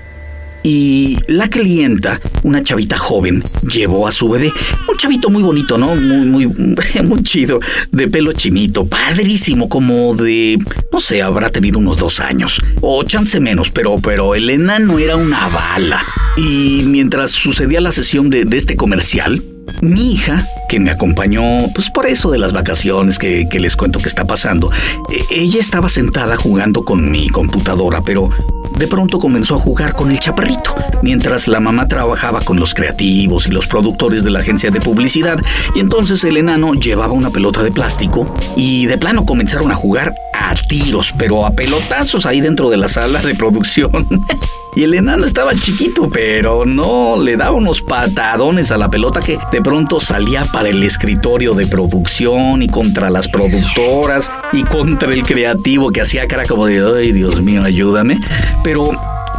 y 0.69 1.17
la 1.29 1.47
clienta, 1.47 2.21
una 2.43 2.61
chavita 2.63 2.99
joven, 2.99 3.43
llevó 3.63 4.07
a 4.07 4.13
su 4.13 4.29
bebé. 4.29 4.53
Un 4.87 4.99
chavito 4.99 5.31
muy 5.31 5.43
bonito, 5.43 5.79
¿no? 5.79 5.97
Muy, 5.97 6.27
muy, 6.27 6.47
muy 7.05 7.23
chido, 7.23 7.59
de 7.91 8.07
pelo 8.09 8.35
chinito, 8.35 8.85
padrísimo, 8.85 9.71
como 9.71 10.15
de, 10.15 10.59
no 10.93 11.01
sé, 11.01 11.23
habrá 11.23 11.49
tenido 11.49 11.79
unos 11.79 11.97
dos 11.97 12.21
años. 12.21 12.61
O 12.83 13.03
chance 13.03 13.41
menos, 13.41 13.71
pero, 13.71 13.97
pero 14.03 14.35
el 14.35 14.51
enano 14.51 14.99
era 14.99 15.17
una 15.17 15.49
bala. 15.49 16.05
Y 16.37 16.83
mientras 16.85 17.31
sucedía 17.31 17.81
la 17.81 17.91
sesión 17.91 18.29
de, 18.29 18.45
de 18.45 18.59
este 18.59 18.77
comercial, 18.77 19.43
mi 19.81 20.13
hija, 20.13 20.47
que 20.69 20.81
me 20.81 20.91
acompañó, 20.91 21.69
pues 21.75 21.91
por 21.91 22.07
eso 22.07 22.31
de 22.31 22.39
las 22.39 22.53
vacaciones 22.53 23.19
que, 23.19 23.47
les 23.59 23.77
cuento 23.77 23.99
que 23.99 24.09
está 24.09 24.25
pasando, 24.25 24.71
e, 25.11 25.43
ella 25.43 25.61
estaba 25.61 25.89
sentada 25.89 26.37
jugando 26.37 26.85
con 26.85 27.11
mi 27.11 27.29
computadora, 27.29 28.03
pero 28.03 28.31
de 28.79 28.87
pronto 28.87 29.19
comenzó 29.19 29.55
a 29.55 29.59
jugar 29.59 29.95
con 29.95 30.11
el 30.11 30.21
chaparrito, 30.21 30.75
mientras 31.03 31.49
la 31.49 31.61
mamá 31.61 31.89
trabajaba 31.89 32.41
con 32.41 32.59
los 32.61 32.75
creativos 32.75 33.47
y 33.47 33.51
los 33.51 33.67
productores 33.67 34.25
de 34.25 34.31
la 34.31 34.41
agencia 34.41 34.71
de 34.71 34.81
publicidad, 34.81 35.41
y 35.75 35.81
entonces 35.81 36.23
el 36.25 36.37
enano 36.37 36.75
llevaba 36.75 37.13
una 37.13 37.31
pelota 37.31 37.63
de 37.63 37.73
plástico 37.73 38.27
y 38.57 38.87
de 38.87 38.99
plano 38.99 39.25
comenzaron 39.25 39.71
a 39.71 39.75
jugar 39.75 40.15
a 40.35 40.55
tiros, 40.55 41.15
pero 41.17 41.47
a 41.47 41.51
pelotazos 41.51 42.27
ahí 42.27 42.41
dentro 42.41 42.71
de 42.71 42.77
la 42.77 42.89
sala 42.89 43.21
de 43.23 43.35
producción. 43.35 43.91
Y 44.79 44.85
el 44.85 44.95
enano 44.95 45.25
estaba 45.25 45.57
chiquito, 45.57 46.09
pero 46.09 46.65
no 46.65 47.21
le 47.21 47.37
daba 47.37 47.51
unos 47.51 47.83
patadones 47.83 48.71
a 48.71 48.77
la 48.77 48.89
pelota 48.89 49.21
que 49.21 49.37
de 49.51 49.61
pronto 49.61 49.99
salía 49.99 50.45
para 50.45 50.69
el 50.69 50.81
escritorio 50.85 51.55
de 51.55 51.67
producción 51.67 52.63
y 52.63 52.69
contra 52.69 53.11
las 53.11 53.27
productoras 53.27 54.31
y 54.53 54.63
contra 54.63 55.13
el 55.13 55.25
creativo 55.25 55.91
que 55.91 56.03
hacía 56.03 56.29
cara 56.29 56.45
como 56.47 56.67
de, 56.67 56.81
ay 56.97 57.11
Dios 57.11 57.43
mío, 57.43 57.65
ayúdame. 57.65 58.21
Pero 58.63 58.93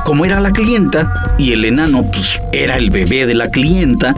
como 0.04 0.26
era 0.26 0.42
la 0.42 0.52
clienta 0.52 1.14
y 1.38 1.54
el 1.54 1.64
enano 1.64 2.04
pues 2.12 2.42
era 2.52 2.76
el 2.76 2.90
bebé 2.90 3.26
de 3.26 3.36
la 3.36 3.50
clienta, 3.50 4.16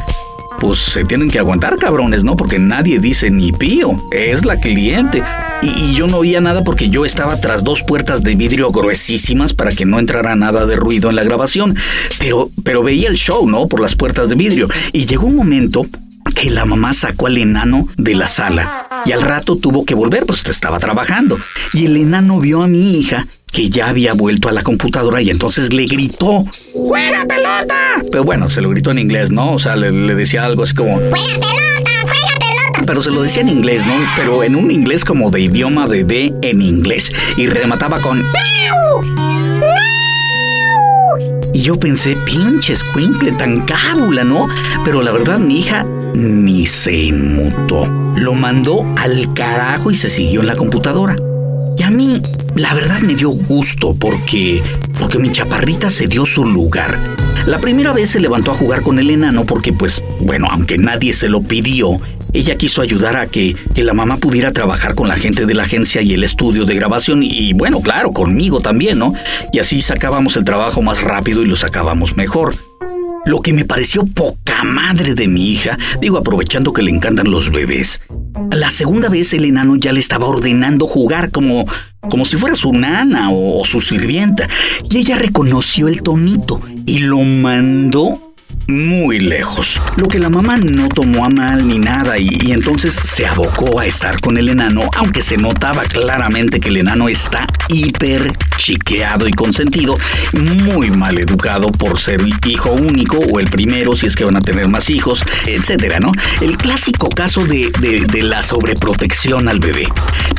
pues 0.62 0.78
se 0.78 1.04
tienen 1.04 1.28
que 1.28 1.40
aguantar 1.40 1.76
cabrones, 1.78 2.24
¿no? 2.24 2.36
Porque 2.36 2.60
nadie 2.60 3.00
dice 3.00 3.32
ni 3.32 3.52
pío, 3.52 3.98
es 4.12 4.46
la 4.46 4.60
cliente 4.60 5.24
y, 5.64 5.96
yo 5.96 6.06
no 6.06 6.18
oía 6.18 6.40
nada 6.40 6.64
porque 6.64 6.90
yo 6.90 7.04
estaba 7.04 7.42
tras 7.42 7.64
dos 7.64 7.82
puertas 7.82 8.22
de 8.22 8.36
vidrio 8.36 8.72
gruesísimas 8.72 9.54
para 9.54 9.72
que 9.72 9.86
no 9.86 9.98
entrara 9.98 10.36
nada 10.36 10.68
de 10.68 10.76
ruido 10.76 11.10
en 11.10 11.16
la 11.16 11.24
grabación. 11.24 11.76
Pero, 12.20 12.52
pero 12.64 12.84
veía 12.84 13.10
el 13.10 13.16
show, 13.16 13.50
¿no? 13.50 13.68
Por 13.68 13.80
las 13.82 13.96
puertas 13.96 14.30
de 14.30 14.36
vidrio. 14.36 14.68
Y 14.94 15.06
llegó 15.08 15.26
un 15.26 15.36
momento 15.36 15.88
que 16.36 16.52
la 16.52 16.66
mamá 16.66 16.94
sacó 16.94 17.26
al 17.26 17.38
enano 17.38 17.88
de 17.98 18.14
la 18.14 18.28
sala 18.28 18.88
y 19.06 19.12
al 19.12 19.22
rato 19.22 19.56
tuvo 19.56 19.86
que 19.86 19.96
volver, 19.96 20.26
pues 20.26 20.46
estaba 20.46 20.80
trabajando. 20.80 21.38
Y 21.74 21.86
el 21.86 21.98
enano 21.98 22.40
vio 22.40 22.64
a 22.64 22.68
mi 22.68 22.98
hija 22.98 23.28
que 23.52 23.70
ya 23.70 23.90
había 23.90 24.14
vuelto 24.14 24.48
a 24.48 24.52
la 24.52 24.64
computadora 24.64 25.22
y 25.22 25.30
entonces 25.30 25.74
le 25.74 25.86
gritó, 25.86 26.46
¡Juega 26.74 27.26
pelota! 27.26 27.76
Pero 28.10 28.24
bueno, 28.24 28.50
se 28.50 28.62
lo 28.62 28.70
gritó 28.70 28.92
en 28.92 29.00
inglés, 29.00 29.32
¿no? 29.32 29.52
O 29.54 29.60
sea, 29.60 29.76
le, 29.76 29.92
le 29.92 30.16
decía 30.16 30.46
algo 30.46 30.64
así 30.64 30.74
como, 30.74 30.96
¡Juega 30.96 31.34
pelota! 31.34 31.92
¡Juega 32.04 32.42
pero 32.86 33.02
se 33.02 33.12
lo 33.12 33.22
decía 33.22 33.42
en 33.42 33.50
inglés, 33.50 33.86
¿no? 33.86 33.94
Pero 34.18 34.44
en 34.44 34.56
un 34.56 34.72
inglés 34.72 35.06
como 35.06 35.30
de 35.30 35.42
idioma 35.42 35.86
bebé 35.86 36.34
en 36.42 36.62
inglés. 36.62 37.12
Y 37.38 37.48
remataba 37.48 38.02
con... 38.02 38.24
Y 41.54 41.62
yo 41.62 41.80
pensé, 41.80 42.18
pinche 42.26 42.74
escuincle 42.74 43.34
tan 43.34 43.62
cábula, 43.66 44.24
¿no? 44.24 44.48
Pero 44.84 45.02
la 45.02 45.12
verdad, 45.12 45.40
mi 45.40 45.60
hija 45.60 45.86
ni 46.14 46.66
se 46.66 46.94
inmutó. 46.94 48.01
Lo 48.16 48.34
mandó 48.34 48.86
al 48.98 49.34
carajo 49.34 49.92
y 49.92 49.96
se 49.96 50.10
siguió 50.10 50.42
en 50.42 50.48
la 50.48 50.56
computadora. 50.56 51.16
Y 51.78 51.84
a 51.84 51.90
mí, 51.90 52.22
la 52.56 52.74
verdad 52.74 53.00
me 53.00 53.16
dio 53.16 53.30
gusto 53.30 53.96
porque, 53.96 54.62
porque 55.00 55.20
mi 55.20 55.32
chaparrita 55.32 55.90
se 55.90 56.08
dio 56.08 56.26
su 56.26 56.46
lugar. 56.46 56.98
La 57.46 57.58
primera 57.58 57.92
vez 57.92 58.12
se 58.12 58.20
levantó 58.20 58.52
a 58.52 58.56
jugar 58.56 58.82
con 58.82 59.00
el 59.00 59.10
enano 59.10 59.46
porque, 59.46 59.74
pues, 59.74 60.04
bueno, 60.20 60.48
aunque 60.52 60.78
nadie 60.78 61.14
se 61.14 61.28
lo 61.28 61.42
pidió, 61.42 62.00
ella 62.34 62.56
quiso 62.56 62.82
ayudar 62.82 63.18
a 63.18 63.28
que, 63.28 63.56
la 63.76 63.94
mamá 63.94 64.18
pudiera 64.18 64.52
trabajar 64.52 64.94
con 64.94 65.08
la 65.08 65.16
gente 65.16 65.46
de 65.46 65.54
la 65.54 65.64
agencia 65.64 66.02
y 66.02 66.14
el 66.14 66.24
estudio 66.24 66.66
de 66.66 66.76
grabación 66.76 67.24
y, 67.24 67.54
bueno, 67.54 67.82
claro, 67.82 68.12
conmigo 68.12 68.60
también, 68.60 69.00
¿no? 69.00 69.14
Y 69.52 69.60
así 69.60 69.82
sacábamos 69.82 70.36
el 70.38 70.44
trabajo 70.44 70.82
más 70.82 71.02
rápido 71.02 71.42
y 71.42 71.46
lo 71.46 71.56
sacábamos 71.56 72.16
mejor. 72.16 72.54
Lo 73.26 73.42
que 73.42 73.54
me 73.54 73.66
pareció 73.66 74.06
poca 74.06 74.64
madre 74.64 75.14
de 75.14 75.28
mi 75.28 75.52
hija, 75.52 75.78
digo 76.00 76.18
aprovechando 76.18 76.74
que 76.74 76.82
le 76.82 76.92
encantan 76.92 77.30
los 77.30 77.52
bebés. 77.52 78.02
La 78.52 78.72
segunda 78.72 79.10
vez 79.10 79.34
el 79.34 79.46
enano 79.46 79.76
ya 79.76 79.92
le 79.92 80.00
estaba 80.00 80.28
ordenando 80.28 80.88
jugar 80.88 81.30
como, 81.30 81.66
como 82.10 82.26
si 82.26 82.38
fuera 82.38 82.56
su 82.56 82.74
nana 82.74 83.30
o 83.32 83.64
su 83.64 83.80
sirvienta. 83.80 84.48
Y 84.90 84.98
ella 84.98 85.18
reconoció 85.18 85.88
el 85.88 86.02
tonito 86.02 86.62
y 86.86 87.00
lo 87.00 87.20
mandó 87.20 88.31
muy 88.68 89.20
lejos. 89.20 89.82
Lo 89.98 90.08
que 90.08 90.20
la 90.20 90.30
mamá 90.30 90.58
no 90.58 90.90
tomó 90.90 91.26
a 91.26 91.30
mal 91.30 91.68
ni 91.68 91.78
nada 91.78 92.18
y, 92.18 92.52
entonces 92.52 92.94
se 92.94 93.26
abocó 93.26 93.80
a 93.80 93.86
estar 93.86 94.20
con 94.20 94.38
el 94.38 94.50
enano, 94.50 94.90
aunque 94.96 95.22
se 95.22 95.38
notaba 95.38 95.84
claramente 95.84 96.60
que 96.60 96.70
el 96.70 96.78
enano 96.78 97.10
está 97.10 97.48
hiper 97.70 98.32
chiqueado 98.58 99.28
y 99.28 99.32
consentido, 99.32 99.96
muy 100.34 100.92
mal 100.92 101.18
educado 101.18 101.72
por 101.72 102.00
ser 102.00 102.22
hijo 102.46 102.72
único 102.72 103.18
o 103.18 103.40
el 103.40 103.50
primero 103.50 103.96
si 103.96 104.08
es 104.08 104.16
que 104.16 104.26
van 104.26 104.38
a 104.38 104.42
tener 104.42 104.68
más 104.68 104.90
hijos, 104.90 105.24
etcétera, 105.46 106.00
¿no? 106.00 106.12
El 106.42 106.58
clásico 106.58 107.10
caso 107.10 107.46
de, 107.46 107.72
de 107.80 108.24
la 108.24 108.44
sobreprotección 108.44 109.48
al 109.48 109.60
bebé. 109.60 109.88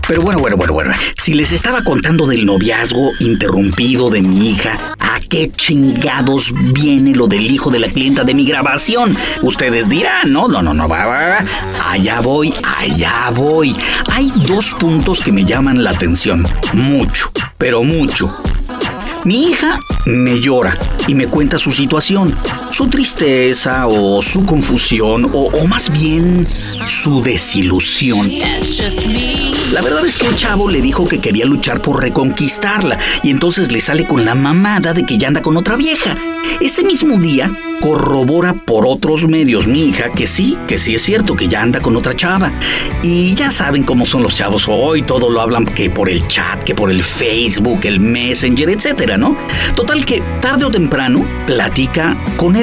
Pero 0.07 0.23
bueno, 0.23 0.41
bueno, 0.41 0.57
bueno, 0.57 0.73
bueno, 0.73 0.95
si 1.17 1.35
les 1.35 1.53
estaba 1.53 1.83
contando 1.83 2.27
del 2.27 2.45
noviazgo 2.45 3.11
interrumpido 3.21 4.11
de 4.11 4.23
mi 4.23 4.51
hija, 4.51 4.79
¿a 4.99 5.21
qué 5.29 5.51
chingados 5.51 6.53
viene 6.73 7.15
lo 7.15 7.27
del 7.27 7.51
hijo 7.51 7.71
de 7.71 7.79
la 7.79 7.89
clienta? 7.89 8.03
de 8.25 8.35
mi 8.35 8.45
grabación. 8.45 9.17
Ustedes 9.43 9.89
dirán, 9.89 10.33
no, 10.33 10.49
no, 10.49 10.63
no, 10.63 10.75
no, 10.75 10.89
va, 10.89 11.07
va, 11.07 11.45
allá 11.89 12.21
voy, 12.21 12.55
allá 12.79 13.31
voy. 13.35 13.75
Hay 14.13 14.31
dos 14.47 14.75
puntos 14.79 15.21
que 15.21 15.33
me 15.33 15.45
llaman 15.45 15.83
la 15.83 15.91
atención, 15.91 16.47
mucho, 16.73 17.31
pero 17.59 17.83
mucho. 17.83 18.37
Mi 19.25 19.51
hija 19.51 19.79
me 20.05 20.41
llora 20.41 20.77
y 21.07 21.15
me 21.15 21.27
cuenta 21.27 21.59
su 21.59 21.73
situación, 21.73 22.37
su 22.73 22.87
tristeza 22.87 23.87
o 23.87 24.23
su 24.23 24.45
confusión 24.47 25.31
o, 25.33 25.67
más 25.67 25.91
bien 25.91 26.47
su 26.87 27.23
desilusión. 27.23 28.31
La 29.73 29.83
verdad 29.83 30.05
es 30.07 30.17
que 30.17 30.27
el 30.27 30.37
chavo 30.37 30.71
le 30.71 30.81
dijo 30.81 31.07
que 31.07 31.21
quería 31.21 31.45
luchar 31.45 31.83
por 31.83 32.01
reconquistarla 32.01 32.99
y 33.23 33.31
entonces 33.31 33.71
le 33.73 33.81
sale 33.81 34.07
con 34.07 34.25
la 34.25 34.35
mamada 34.35 34.95
de 34.95 35.05
que 35.05 35.19
ya 35.19 35.29
anda 35.29 35.43
con 35.43 35.57
otra 35.57 35.77
vieja. 35.77 36.17
Ese 36.61 36.83
mismo 36.83 37.19
día 37.19 37.53
corrobora 37.81 38.55
por 38.55 38.87
otros 38.87 39.27
medios 39.27 39.67
mi 39.67 39.87
hija 39.87 40.11
que 40.11 40.27
sí, 40.27 40.57
que 40.69 40.79
sí 40.79 40.95
es 40.95 41.03
cierto 41.03 41.35
que 41.35 41.49
ya 41.49 41.63
anda 41.63 41.81
con 41.81 41.97
otra 41.97 42.15
chava. 42.15 42.53
Y 43.03 43.35
ya 43.35 43.51
saben 43.51 43.83
cómo 43.83 44.07
son 44.07 44.23
los 44.23 44.37
chavos 44.37 44.67
hoy, 44.69 45.03
todo 45.03 45.29
lo 45.29 45.41
hablan 45.41 45.67
que 45.67 45.91
por 45.91 46.09
el 46.09 46.27
chat, 46.29 46.63
que 46.63 46.75
por 46.75 46.91
el 46.91 47.03
Facebook, 47.03 47.81
el 47.85 47.99
Messenger, 47.99 48.71
etcétera, 48.71 49.19
¿no? 49.19 49.37
Total 49.75 50.05
que 50.05 50.23
tarde 50.41 50.65
o 50.65 50.71
temprano 50.71 51.25
platica 51.47 52.17
con 52.37 52.55
él. 52.57 52.62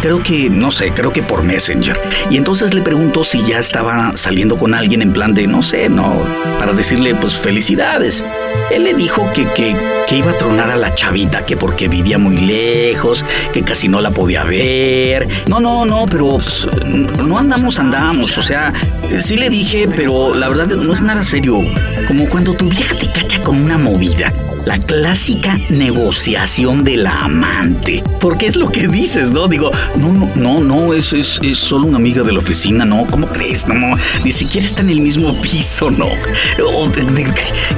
Creo 0.00 0.22
que, 0.22 0.50
no 0.50 0.70
sé, 0.70 0.92
creo 0.92 1.12
que 1.12 1.22
por 1.22 1.42
Messenger. 1.42 2.00
Y 2.30 2.36
entonces 2.36 2.74
le 2.74 2.82
pregunto 2.82 3.24
si 3.24 3.44
ya 3.44 3.58
estaba 3.58 4.12
saliendo 4.14 4.56
con 4.56 4.74
alguien 4.74 5.02
en 5.02 5.12
plan 5.12 5.34
de, 5.34 5.46
no 5.46 5.62
sé, 5.62 5.88
no, 5.88 6.22
para 6.58 6.72
decirle, 6.72 7.14
pues 7.14 7.34
felicidades. 7.34 8.24
Él 8.70 8.84
le 8.84 8.94
dijo 8.94 9.30
que, 9.32 9.46
que, 9.52 9.76
que 10.06 10.16
iba 10.16 10.32
a 10.32 10.38
tronar 10.38 10.70
a 10.70 10.76
la 10.76 10.94
chavita, 10.94 11.44
que 11.44 11.56
porque 11.56 11.88
vivía 11.88 12.18
muy 12.18 12.36
lejos, 12.38 13.24
que 13.52 13.62
casi 13.62 13.88
no 13.88 14.00
la 14.00 14.10
podía 14.10 14.44
ver. 14.44 15.28
No, 15.46 15.60
no, 15.60 15.84
no, 15.84 16.06
pero 16.06 16.38
pues, 16.38 16.68
no 16.84 17.38
andamos, 17.38 17.78
andamos. 17.78 18.36
O 18.38 18.42
sea, 18.42 18.72
sí 19.20 19.36
le 19.36 19.48
dije, 19.50 19.88
pero 19.94 20.34
la 20.34 20.48
verdad 20.48 20.66
no 20.66 20.92
es 20.92 21.00
nada 21.00 21.24
serio. 21.24 21.62
Como 22.06 22.28
cuando 22.28 22.54
tu 22.54 22.68
vieja 22.68 22.94
te 22.96 23.10
cacha 23.10 23.42
con 23.42 23.62
una 23.62 23.78
movida 23.78 24.32
la 24.68 24.78
clásica 24.78 25.58
negociación 25.70 26.84
de 26.84 26.98
la 26.98 27.24
amante. 27.24 28.04
Porque 28.20 28.46
es 28.46 28.54
lo 28.54 28.68
que 28.68 28.86
dices, 28.86 29.30
¿no? 29.30 29.48
Digo, 29.48 29.70
no, 29.96 30.12
no, 30.12 30.30
no, 30.34 30.60
no, 30.60 30.92
es, 30.92 31.14
es, 31.14 31.40
es 31.42 31.56
solo 31.56 31.86
una 31.86 31.96
amiga 31.96 32.22
de 32.22 32.32
la 32.34 32.38
oficina, 32.40 32.84
¿no? 32.84 33.06
¿Cómo 33.06 33.28
crees? 33.28 33.66
No, 33.66 33.96
ni 34.22 34.30
siquiera 34.30 34.66
está 34.66 34.82
en 34.82 34.90
el 34.90 35.00
mismo 35.00 35.40
piso, 35.40 35.90
¿no? 35.90 36.08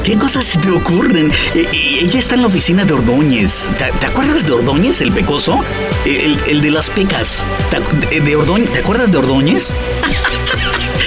¿Qué 0.03 0.17
cosas 0.17 0.45
se 0.45 0.59
te 0.59 0.69
ocurren? 0.73 1.31
E, 1.55 1.61
e, 1.61 2.01
ella 2.01 2.19
está 2.19 2.35
en 2.35 2.41
la 2.41 2.49
oficina 2.49 2.85
de 2.85 2.93
Ordóñez. 2.93 3.69
¿Te, 3.79 4.07
acuerdas 4.07 4.45
de 4.45 4.51
Ordóñez, 4.55 5.01
el 5.01 5.13
pecoso? 5.13 5.61
El, 6.05 6.39
el 6.49 6.61
de 6.61 6.73
las 6.73 6.91
pecas. 6.91 7.45
¿De 8.11 8.35
Ordóñez? 8.35 8.73
¿Te 8.73 8.81
acuerdas 8.81 9.13
de 9.13 9.19
Ordóñez? 9.19 9.77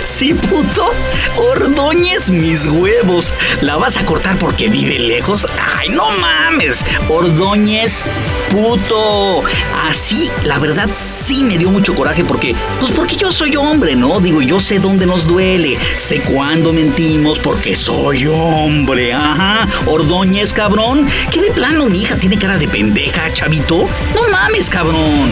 Sí, 0.03 0.33
puto. 0.33 0.91
Ordóñez 1.37 2.29
mis 2.29 2.65
huevos. 2.65 3.33
¿La 3.61 3.77
vas 3.77 3.97
a 3.97 4.05
cortar 4.05 4.37
porque 4.37 4.69
vive 4.69 4.99
lejos? 4.99 5.47
Ay, 5.77 5.89
no 5.89 6.09
mames. 6.11 6.83
Ordóñez, 7.09 8.03
puto. 8.49 9.43
Así, 9.89 10.29
la 10.43 10.59
verdad, 10.59 10.89
sí 10.93 11.43
me 11.43 11.57
dio 11.57 11.71
mucho 11.71 11.95
coraje 11.95 12.23
porque, 12.23 12.55
pues 12.79 12.91
porque 12.91 13.15
yo 13.15 13.31
soy 13.31 13.55
hombre, 13.55 13.95
¿no? 13.95 14.19
Digo, 14.19 14.41
yo 14.41 14.59
sé 14.59 14.79
dónde 14.79 15.05
nos 15.05 15.25
duele. 15.25 15.77
Sé 15.97 16.21
cuándo 16.21 16.73
mentimos 16.73 17.39
porque 17.39 17.75
soy 17.75 18.27
hombre. 18.27 19.13
Ajá. 19.13 19.67
Ordóñez, 19.85 20.53
cabrón. 20.53 21.07
¿Qué 21.31 21.41
de 21.41 21.51
plano 21.51 21.85
mi 21.85 22.01
hija 22.01 22.17
tiene 22.17 22.37
cara 22.37 22.57
de 22.57 22.67
pendeja, 22.67 23.31
chavito? 23.31 23.87
No 24.15 24.29
mames, 24.29 24.69
cabrón. 24.69 25.31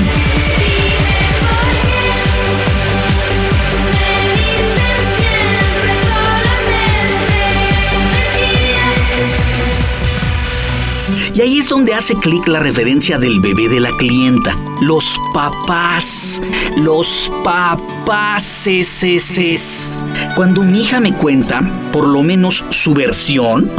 Y 11.42 11.44
ahí 11.44 11.58
es 11.58 11.70
donde 11.70 11.96
hace 11.96 12.14
clic 12.14 12.48
la 12.48 12.60
referencia 12.60 13.18
del 13.18 13.40
bebé 13.40 13.68
de 13.68 13.80
la 13.80 13.90
clienta. 13.98 14.56
Los 14.80 15.20
papás, 15.34 16.40
los 16.78 17.32
papás. 17.44 18.70
Cuando 20.36 20.62
mi 20.62 20.82
hija 20.82 21.00
me 21.00 21.16
cuenta, 21.16 21.90
por 21.92 22.08
lo 22.08 22.22
menos 22.22 22.64
su 22.70 22.94
versión, 22.94 23.72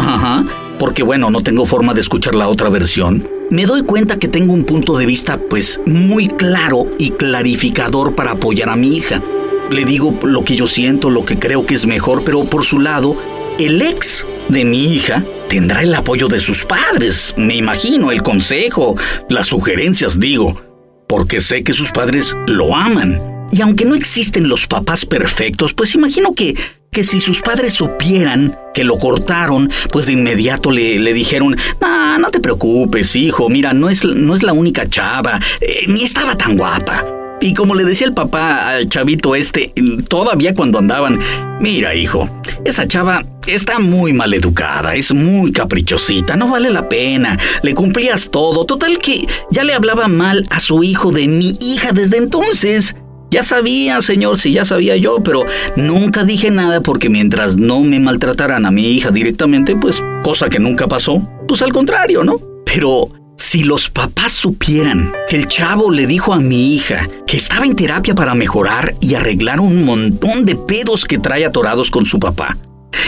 porque 0.80 1.04
bueno, 1.04 1.30
no 1.30 1.40
tengo 1.44 1.64
forma 1.64 1.94
de 1.94 2.00
escuchar 2.00 2.34
la 2.34 2.48
otra 2.48 2.68
versión, 2.68 3.28
me 3.50 3.64
doy 3.64 3.84
cuenta 3.84 4.18
que 4.18 4.26
tengo 4.26 4.52
un 4.54 4.64
punto 4.64 4.98
de 4.98 5.06
vista 5.06 5.38
pues 5.38 5.80
muy 5.86 6.26
claro 6.26 6.88
y 6.98 7.10
clarificador 7.10 8.16
para 8.16 8.32
apoyar 8.32 8.70
a 8.70 8.76
mi 8.76 8.96
hija. 8.96 9.22
Le 9.70 9.84
digo 9.84 10.18
lo 10.24 10.42
que 10.42 10.56
yo 10.56 10.66
siento, 10.66 11.10
lo 11.10 11.24
que 11.24 11.38
creo 11.38 11.64
que 11.64 11.74
es 11.74 11.86
mejor, 11.86 12.24
pero 12.24 12.42
por 12.42 12.64
su 12.64 12.80
lado, 12.80 13.16
el 13.60 13.82
ex 13.82 14.26
de 14.52 14.64
mi 14.64 14.94
hija 14.94 15.24
tendrá 15.48 15.82
el 15.82 15.94
apoyo 15.94 16.28
de 16.28 16.40
sus 16.40 16.64
padres, 16.64 17.34
me 17.36 17.56
imagino, 17.56 18.12
el 18.12 18.22
consejo, 18.22 18.96
las 19.28 19.48
sugerencias, 19.48 20.20
digo, 20.20 20.60
porque 21.08 21.40
sé 21.40 21.64
que 21.64 21.72
sus 21.72 21.90
padres 21.90 22.36
lo 22.46 22.76
aman. 22.76 23.20
Y 23.50 23.60
aunque 23.60 23.84
no 23.84 23.94
existen 23.94 24.48
los 24.48 24.66
papás 24.66 25.04
perfectos, 25.04 25.74
pues 25.74 25.94
imagino 25.94 26.34
que, 26.34 26.56
que 26.90 27.02
si 27.02 27.20
sus 27.20 27.42
padres 27.42 27.74
supieran 27.74 28.56
que 28.72 28.84
lo 28.84 28.96
cortaron, 28.96 29.70
pues 29.90 30.06
de 30.06 30.12
inmediato 30.12 30.70
le, 30.70 30.98
le 30.98 31.12
dijeron, 31.12 31.56
no, 31.80 32.18
no 32.18 32.30
te 32.30 32.40
preocupes, 32.40 33.16
hijo, 33.16 33.50
mira, 33.50 33.72
no 33.72 33.90
es, 33.90 34.04
no 34.04 34.34
es 34.34 34.42
la 34.42 34.52
única 34.52 34.88
chava, 34.88 35.38
eh, 35.60 35.84
ni 35.88 36.02
estaba 36.02 36.36
tan 36.36 36.56
guapa. 36.56 37.21
Y 37.42 37.54
como 37.54 37.74
le 37.74 37.84
decía 37.84 38.06
el 38.06 38.14
papá 38.14 38.68
al 38.68 38.88
chavito 38.88 39.34
este, 39.34 39.72
todavía 40.08 40.54
cuando 40.54 40.78
andaban, 40.78 41.18
mira 41.60 41.92
hijo, 41.92 42.30
esa 42.64 42.86
chava 42.86 43.24
está 43.48 43.80
muy 43.80 44.12
mal 44.12 44.32
educada, 44.32 44.94
es 44.94 45.12
muy 45.12 45.50
caprichosita, 45.50 46.36
no 46.36 46.48
vale 46.48 46.70
la 46.70 46.88
pena, 46.88 47.36
le 47.64 47.74
cumplías 47.74 48.30
todo, 48.30 48.64
total 48.64 48.98
que 48.98 49.26
ya 49.50 49.64
le 49.64 49.74
hablaba 49.74 50.06
mal 50.06 50.46
a 50.50 50.60
su 50.60 50.84
hijo 50.84 51.10
de 51.10 51.26
mi 51.26 51.58
hija 51.60 51.90
desde 51.90 52.18
entonces. 52.18 52.94
Ya 53.32 53.42
sabía, 53.42 54.00
señor, 54.02 54.36
sí, 54.38 54.52
ya 54.52 54.64
sabía 54.64 54.94
yo, 54.96 55.16
pero 55.24 55.44
nunca 55.74 56.22
dije 56.22 56.50
nada 56.50 56.80
porque 56.80 57.08
mientras 57.08 57.56
no 57.56 57.80
me 57.80 57.98
maltrataran 57.98 58.66
a 58.66 58.70
mi 58.70 58.92
hija 58.92 59.10
directamente, 59.10 59.74
pues 59.74 60.00
cosa 60.22 60.48
que 60.48 60.60
nunca 60.60 60.86
pasó, 60.86 61.28
pues 61.48 61.62
al 61.62 61.72
contrario, 61.72 62.22
¿no? 62.22 62.38
Pero 62.66 63.10
si 63.42 63.64
los 63.64 63.90
papás 63.90 64.32
supieran 64.32 65.12
que 65.28 65.34
el 65.34 65.48
chavo 65.48 65.90
le 65.90 66.06
dijo 66.06 66.32
a 66.32 66.38
mi 66.38 66.76
hija 66.76 67.08
que 67.26 67.36
estaba 67.36 67.66
en 67.66 67.74
terapia 67.74 68.14
para 68.14 68.36
mejorar 68.36 68.94
y 69.00 69.16
arreglar 69.16 69.58
un 69.58 69.84
montón 69.84 70.44
de 70.44 70.54
pedos 70.54 71.04
que 71.04 71.18
trae 71.18 71.44
atorados 71.44 71.90
con 71.90 72.06
su 72.06 72.20
papá, 72.20 72.56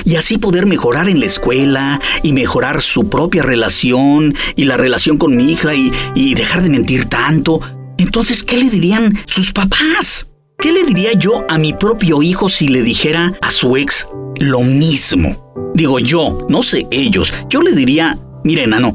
y 0.05 0.17
así 0.17 0.37
poder 0.37 0.67
mejorar 0.67 1.09
en 1.09 1.21
la 1.21 1.27
escuela 1.27 2.01
y 2.25 2.33
mejorar 2.33 2.83
su 2.83 3.09
propia 3.09 3.45
relación 3.45 4.35
y 4.57 4.65
la 4.65 4.77
relación 4.77 5.19
con 5.19 5.37
mi 5.37 5.53
hija 5.53 5.73
y, 5.75 6.35
dejar 6.35 6.63
de 6.63 6.69
mentir 6.69 7.05
tanto, 7.05 7.61
entonces, 7.97 8.43
¿qué 8.43 8.57
le 8.57 8.71
dirían 8.71 9.17
sus 9.27 9.53
papás? 9.53 10.27
¿Qué 10.59 10.73
le 10.73 10.83
diría 10.83 11.13
yo 11.13 11.47
a 11.49 11.59
mi 11.59 11.73
propio 11.73 12.23
hijo 12.23 12.49
si 12.49 12.67
le 12.67 12.83
dijera 12.83 13.35
a 13.41 13.53
su 13.53 13.77
ex 13.77 14.09
lo 14.41 14.63
mismo? 14.63 15.73
Digo 15.75 16.01
yo, 16.01 16.45
no 16.49 16.65
sé 16.65 16.89
ellos, 16.91 17.33
yo 17.49 17.63
le 17.63 17.73
diría, 17.73 18.19
mire, 18.43 18.65
enano, 18.65 18.95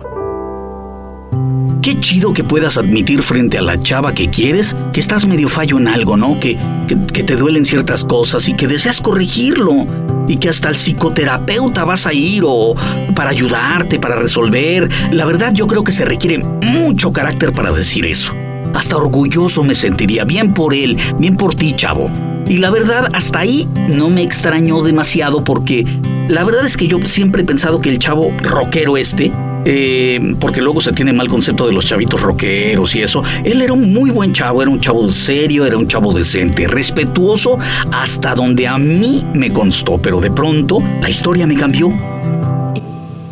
Qué 1.81 1.97
chido 1.97 2.33
que 2.33 2.43
puedas 2.43 2.77
admitir 2.77 3.23
frente 3.23 3.57
a 3.57 3.61
la 3.61 3.81
chava 3.81 4.13
que 4.13 4.27
quieres 4.29 4.75
que 4.91 4.99
estás 4.99 5.25
medio 5.25 5.47
fallo 5.47 5.77
en 5.77 5.87
algo, 5.87 6.17
¿no? 6.17 6.37
Que, 6.37 6.57
que, 6.87 7.23
te 7.23 7.37
duelen 7.37 7.63
ciertas 7.63 8.03
cosas 8.03 8.49
y 8.49 8.53
que 8.53 8.67
deseas 8.67 8.99
corregirlo. 8.99 9.87
Y 10.27 10.35
que 10.35 10.49
hasta 10.49 10.67
el 10.69 10.75
psicoterapeuta 10.75 11.85
vas 11.85 12.05
a 12.05 12.13
ir 12.13 12.43
o 12.45 12.75
para 13.15 13.29
ayudarte, 13.29 13.97
para 13.97 14.17
resolver. 14.17 14.89
La 15.11 15.23
verdad 15.23 15.53
yo 15.53 15.67
creo 15.67 15.83
que 15.83 15.93
se 15.93 16.03
requiere 16.03 16.39
mucho 16.39 17.13
carácter 17.13 17.53
para 17.53 17.71
decir 17.71 18.05
eso. 18.05 18.33
Hasta 18.73 18.97
orgulloso 18.97 19.63
me 19.63 19.73
sentiría, 19.73 20.25
bien 20.25 20.53
por 20.53 20.73
él, 20.73 20.97
bien 21.17 21.37
por 21.37 21.55
ti, 21.55 21.73
chavo. 21.75 22.11
Y 22.45 22.57
la 22.57 22.71
verdad, 22.71 23.09
hasta 23.13 23.39
ahí 23.39 23.69
no 23.87 24.09
me 24.09 24.21
extrañó 24.21 24.83
demasiado 24.83 25.43
porque 25.45 25.85
la 26.27 26.43
verdad 26.43 26.65
es 26.65 26.75
que 26.75 26.87
yo 26.87 26.99
siempre 27.07 27.43
he 27.43 27.45
pensado 27.45 27.79
que 27.79 27.89
el 27.89 27.99
chavo 27.99 28.31
rockero 28.43 28.97
este 28.97 29.31
eh, 29.65 30.35
porque 30.39 30.61
luego 30.61 30.81
se 30.81 30.91
tiene 30.93 31.13
mal 31.13 31.27
concepto 31.27 31.67
de 31.67 31.73
los 31.73 31.85
chavitos 31.85 32.21
rockeros 32.21 32.95
y 32.95 33.01
eso. 33.01 33.23
Él 33.43 33.61
era 33.61 33.73
un 33.73 33.93
muy 33.93 34.11
buen 34.11 34.33
chavo, 34.33 34.61
era 34.61 34.71
un 34.71 34.79
chavo 34.79 35.09
serio, 35.09 35.65
era 35.65 35.77
un 35.77 35.87
chavo 35.87 36.13
decente, 36.13 36.67
respetuoso 36.67 37.57
hasta 37.91 38.35
donde 38.35 38.67
a 38.67 38.77
mí 38.77 39.25
me 39.33 39.51
constó, 39.51 39.97
pero 39.97 40.19
de 40.19 40.31
pronto 40.31 40.79
la 41.01 41.09
historia 41.09 41.45
me 41.45 41.55
cambió. 41.55 41.91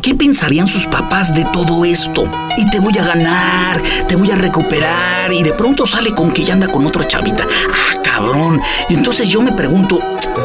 ¿Qué 0.02 0.14
pensarían 0.14 0.68
sus 0.68 0.86
papás 0.86 1.34
de 1.34 1.44
todo 1.52 1.84
esto? 1.84 2.30
Y 2.56 2.70
te 2.70 2.80
voy 2.80 2.96
a 2.98 3.04
ganar, 3.04 3.82
te 4.08 4.16
voy 4.16 4.30
a 4.30 4.36
recuperar 4.36 5.32
y 5.32 5.42
de 5.42 5.52
pronto 5.52 5.86
sale 5.86 6.12
con 6.12 6.30
que 6.30 6.44
ya 6.44 6.54
anda 6.54 6.68
con 6.68 6.86
otra 6.86 7.06
chavita. 7.06 7.46
Ah, 7.70 8.00
cabrón. 8.02 8.60
Entonces 8.88 9.28
yo 9.28 9.42
me 9.42 9.52
pregunto, 9.52 10.00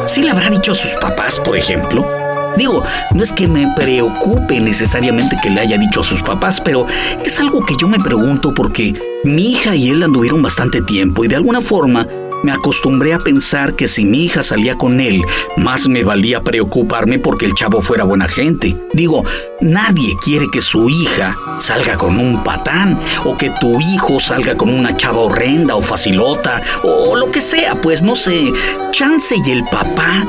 ¿si 0.06 0.22
le 0.22 0.30
habrá 0.30 0.50
dicho 0.50 0.72
a 0.72 0.74
sus 0.74 0.92
papás, 1.00 1.40
por 1.40 1.56
ejemplo? 1.56 2.23
Digo, 2.56 2.82
no 3.14 3.22
es 3.22 3.32
que 3.32 3.48
me 3.48 3.72
preocupe 3.74 4.60
necesariamente 4.60 5.36
que 5.42 5.50
le 5.50 5.60
haya 5.60 5.78
dicho 5.78 6.00
a 6.00 6.04
sus 6.04 6.22
papás, 6.22 6.60
pero 6.60 6.86
es 7.24 7.40
algo 7.40 7.64
que 7.64 7.74
yo 7.78 7.88
me 7.88 7.98
pregunto 7.98 8.54
porque 8.54 8.94
mi 9.24 9.50
hija 9.50 9.74
y 9.74 9.88
él 9.88 10.02
anduvieron 10.02 10.42
bastante 10.42 10.82
tiempo 10.82 11.24
y 11.24 11.28
de 11.28 11.36
alguna 11.36 11.60
forma 11.60 12.06
me 12.44 12.52
acostumbré 12.52 13.14
a 13.14 13.18
pensar 13.18 13.74
que 13.74 13.88
si 13.88 14.04
mi 14.04 14.24
hija 14.24 14.42
salía 14.42 14.76
con 14.76 15.00
él, 15.00 15.22
más 15.56 15.88
me 15.88 16.04
valía 16.04 16.42
preocuparme 16.42 17.18
porque 17.18 17.46
el 17.46 17.54
chavo 17.54 17.80
fuera 17.80 18.04
buena 18.04 18.28
gente. 18.28 18.76
Digo, 18.92 19.24
nadie 19.62 20.12
quiere 20.22 20.48
que 20.52 20.60
su 20.60 20.90
hija 20.90 21.38
salga 21.58 21.96
con 21.96 22.18
un 22.18 22.44
patán 22.44 23.00
o 23.24 23.38
que 23.38 23.48
tu 23.48 23.80
hijo 23.80 24.20
salga 24.20 24.58
con 24.58 24.68
una 24.68 24.94
chava 24.94 25.20
horrenda 25.20 25.74
o 25.74 25.80
facilota 25.80 26.60
o 26.82 27.16
lo 27.16 27.30
que 27.30 27.40
sea, 27.40 27.80
pues 27.80 28.02
no 28.02 28.14
sé. 28.14 28.52
Chance 28.90 29.36
y 29.42 29.50
el 29.50 29.64
papá 29.64 30.26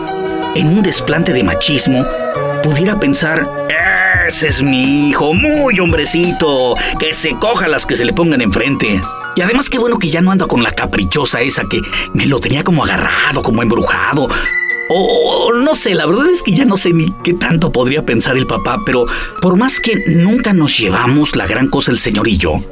en 0.55 0.67
un 0.69 0.81
desplante 0.81 1.33
de 1.33 1.43
machismo, 1.43 2.05
pudiera 2.63 2.99
pensar, 2.99 3.47
ese 4.27 4.47
es 4.47 4.61
mi 4.61 5.09
hijo, 5.09 5.33
muy 5.33 5.79
hombrecito, 5.79 6.75
que 6.97 7.13
se 7.13 7.35
coja 7.37 7.67
las 7.67 7.85
que 7.85 7.95
se 7.95 8.05
le 8.05 8.13
pongan 8.13 8.41
enfrente. 8.41 8.99
Y 9.35 9.41
además 9.41 9.69
qué 9.69 9.77
bueno 9.77 9.99
que 9.99 10.09
ya 10.09 10.21
no 10.21 10.31
anda 10.31 10.47
con 10.47 10.63
la 10.63 10.71
caprichosa 10.71 11.41
esa 11.41 11.65
que 11.69 11.81
me 12.13 12.25
lo 12.25 12.39
tenía 12.39 12.63
como 12.63 12.83
agarrado, 12.85 13.41
como 13.43 13.61
embrujado. 13.61 14.29
O, 14.89 15.51
no 15.53 15.75
sé, 15.75 15.93
la 15.93 16.05
verdad 16.05 16.27
es 16.27 16.41
que 16.41 16.53
ya 16.53 16.63
no 16.63 16.77
sé 16.77 16.93
ni 16.93 17.11
qué 17.23 17.33
tanto 17.33 17.71
podría 17.71 18.05
pensar 18.05 18.37
el 18.37 18.47
papá, 18.47 18.79
pero 18.85 19.05
por 19.41 19.57
más 19.57 19.81
que 19.81 19.95
nunca 20.07 20.53
nos 20.53 20.77
llevamos 20.77 21.35
la 21.35 21.47
gran 21.47 21.67
cosa 21.67 21.91
el 21.91 21.97
señor 21.97 22.27
y 22.27 22.37
yo, 22.37 22.63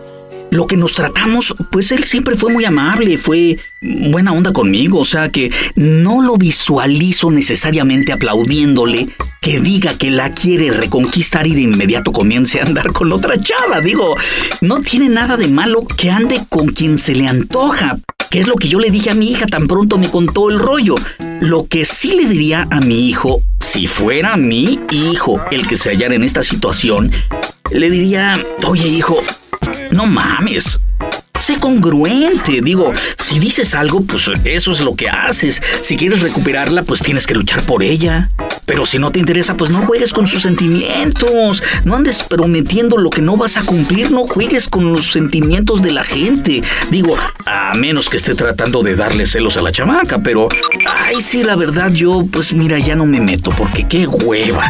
lo 0.53 0.67
que 0.67 0.77
nos 0.77 0.93
tratamos, 0.93 1.55
pues 1.71 1.91
él 1.91 2.03
siempre 2.03 2.37
fue 2.37 2.53
muy 2.53 2.63
amable, 2.63 3.17
fue 3.17 3.57
buena 3.81 4.33
onda 4.33 4.53
conmigo, 4.53 4.99
o 4.99 5.05
sea 5.05 5.29
que 5.29 5.51
no 5.75 6.21
lo 6.21 6.37
visualizo 6.37 7.31
necesariamente 7.31 8.11
aplaudiéndole 8.11 9.07
que 9.41 9.59
diga 9.59 9.97
que 9.97 10.11
la 10.11 10.33
quiere 10.33 10.69
reconquistar 10.69 11.47
y 11.47 11.55
de 11.55 11.61
inmediato 11.61 12.11
comience 12.11 12.61
a 12.61 12.65
andar 12.65 12.93
con 12.93 13.11
otra 13.11 13.41
chava. 13.41 13.81
Digo, 13.81 14.15
no 14.61 14.81
tiene 14.81 15.09
nada 15.09 15.37
de 15.37 15.47
malo 15.47 15.85
que 15.85 16.11
ande 16.11 16.39
con 16.49 16.67
quien 16.67 16.99
se 16.99 17.15
le 17.15 17.27
antoja, 17.27 17.97
que 18.29 18.39
es 18.39 18.47
lo 18.47 18.53
que 18.53 18.69
yo 18.69 18.79
le 18.79 18.91
dije 18.91 19.09
a 19.09 19.15
mi 19.15 19.31
hija 19.31 19.47
tan 19.47 19.65
pronto 19.65 19.97
me 19.97 20.11
contó 20.11 20.49
el 20.51 20.59
rollo. 20.59 20.95
Lo 21.41 21.67
que 21.67 21.83
sí 21.83 22.15
le 22.15 22.27
diría 22.27 22.67
a 22.69 22.79
mi 22.79 23.09
hijo, 23.09 23.41
si 23.59 23.87
fuera 23.87 24.37
mi 24.37 24.79
hijo 24.91 25.41
el 25.51 25.67
que 25.67 25.77
se 25.77 25.89
hallara 25.89 26.13
en 26.13 26.23
esta 26.23 26.43
situación, 26.43 27.11
le 27.71 27.89
diría, 27.89 28.39
oye 28.65 28.87
hijo, 28.87 29.21
no 29.91 30.05
mames, 30.05 30.79
sé 31.43 31.57
congruente. 31.57 32.61
Digo, 32.61 32.93
si 33.17 33.39
dices 33.39 33.75
algo, 33.75 34.01
pues 34.01 34.29
eso 34.45 34.71
es 34.71 34.79
lo 34.79 34.95
que 34.95 35.09
haces. 35.09 35.61
Si 35.81 35.97
quieres 35.97 36.21
recuperarla, 36.21 36.83
pues 36.83 37.01
tienes 37.01 37.27
que 37.27 37.35
luchar 37.35 37.63
por 37.63 37.83
ella. 37.83 38.29
Pero 38.65 38.85
si 38.85 38.97
no 38.97 39.11
te 39.11 39.19
interesa, 39.19 39.57
pues 39.57 39.69
no 39.69 39.81
juegues 39.81 40.13
con 40.13 40.25
sus 40.25 40.43
sentimientos. 40.43 41.61
No 41.83 41.95
andes 41.95 42.23
prometiendo 42.23 42.97
lo 42.97 43.09
que 43.09 43.21
no 43.21 43.35
vas 43.35 43.57
a 43.57 43.63
cumplir. 43.63 44.11
No 44.11 44.23
juegues 44.23 44.69
con 44.69 44.93
los 44.93 45.11
sentimientos 45.11 45.81
de 45.81 45.91
la 45.91 46.05
gente. 46.05 46.63
Digo, 46.89 47.17
a 47.45 47.73
menos 47.75 48.09
que 48.09 48.17
esté 48.17 48.35
tratando 48.35 48.81
de 48.81 48.95
darle 48.95 49.25
celos 49.25 49.57
a 49.57 49.61
la 49.61 49.71
chamaca, 49.71 50.19
pero... 50.19 50.47
Ay, 50.87 51.21
sí, 51.21 51.43
la 51.43 51.57
verdad, 51.57 51.91
yo, 51.91 52.25
pues 52.31 52.53
mira, 52.53 52.79
ya 52.79 52.95
no 52.95 53.05
me 53.05 53.19
meto, 53.19 53.51
porque 53.51 53.85
qué 53.85 54.07
hueva 54.07 54.69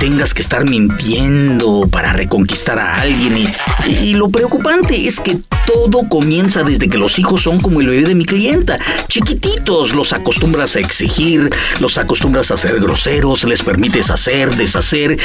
tengas 0.00 0.34
que 0.34 0.42
estar 0.42 0.64
mintiendo 0.64 1.88
para 1.90 2.12
reconquistar 2.12 2.78
a 2.78 2.96
alguien. 2.96 3.38
Y, 3.38 3.90
y, 3.90 4.14
lo 4.14 4.28
preocupante 4.28 5.06
es 5.06 5.20
que 5.20 5.36
todo 5.66 6.08
comienza 6.08 6.62
desde 6.62 6.88
que 6.88 6.98
los 6.98 7.18
hijos 7.18 7.42
son 7.42 7.60
como 7.60 7.80
el 7.80 7.88
bebé 7.88 8.04
de 8.04 8.14
mi 8.14 8.24
clienta. 8.24 8.78
Chiquititos, 9.08 9.94
los 9.94 10.12
acostumbras 10.12 10.76
a 10.76 10.80
exigir, 10.80 11.50
los 11.80 11.98
acostumbras 11.98 12.50
a 12.50 12.56
ser 12.56 12.80
groseros, 12.80 13.44
les 13.44 13.62
permites 13.62 14.10
hacer, 14.10 14.56
deshacer. 14.56 15.18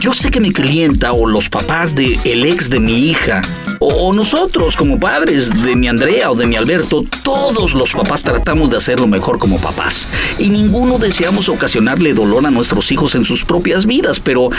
Yo 0.00 0.12
sé 0.12 0.30
que 0.30 0.40
mi 0.40 0.52
clienta 0.52 1.12
o 1.12 1.26
los 1.26 1.48
papás 1.48 1.94
de 1.94 2.20
el 2.24 2.44
ex 2.44 2.70
de 2.70 2.80
mi 2.80 3.08
hija 3.08 3.42
o, 3.78 4.12
nosotros 4.12 4.76
como 4.76 4.98
padres 4.98 5.50
de 5.62 5.76
mi 5.76 5.88
Andrea 5.88 6.30
o 6.30 6.34
de 6.34 6.46
mi 6.46 6.56
Alberto, 6.56 7.04
todos 7.22 7.74
los 7.74 7.92
papás 7.92 8.22
tratamos 8.22 8.70
de 8.70 8.78
hacer 8.78 8.98
lo 8.98 9.06
mejor 9.06 9.38
como 9.38 9.60
papás. 9.60 10.08
Y 10.38 10.48
ninguno 10.48 10.98
deseamos 10.98 11.48
ocasionarle 11.48 12.14
dolor 12.14 12.46
a 12.46 12.50
nuestros 12.50 12.90
hijos 12.92 13.14
en 13.14 13.24
sus 13.24 13.44
propias 13.44 13.86
vidas. 13.86 14.20
Pero, 14.20 14.50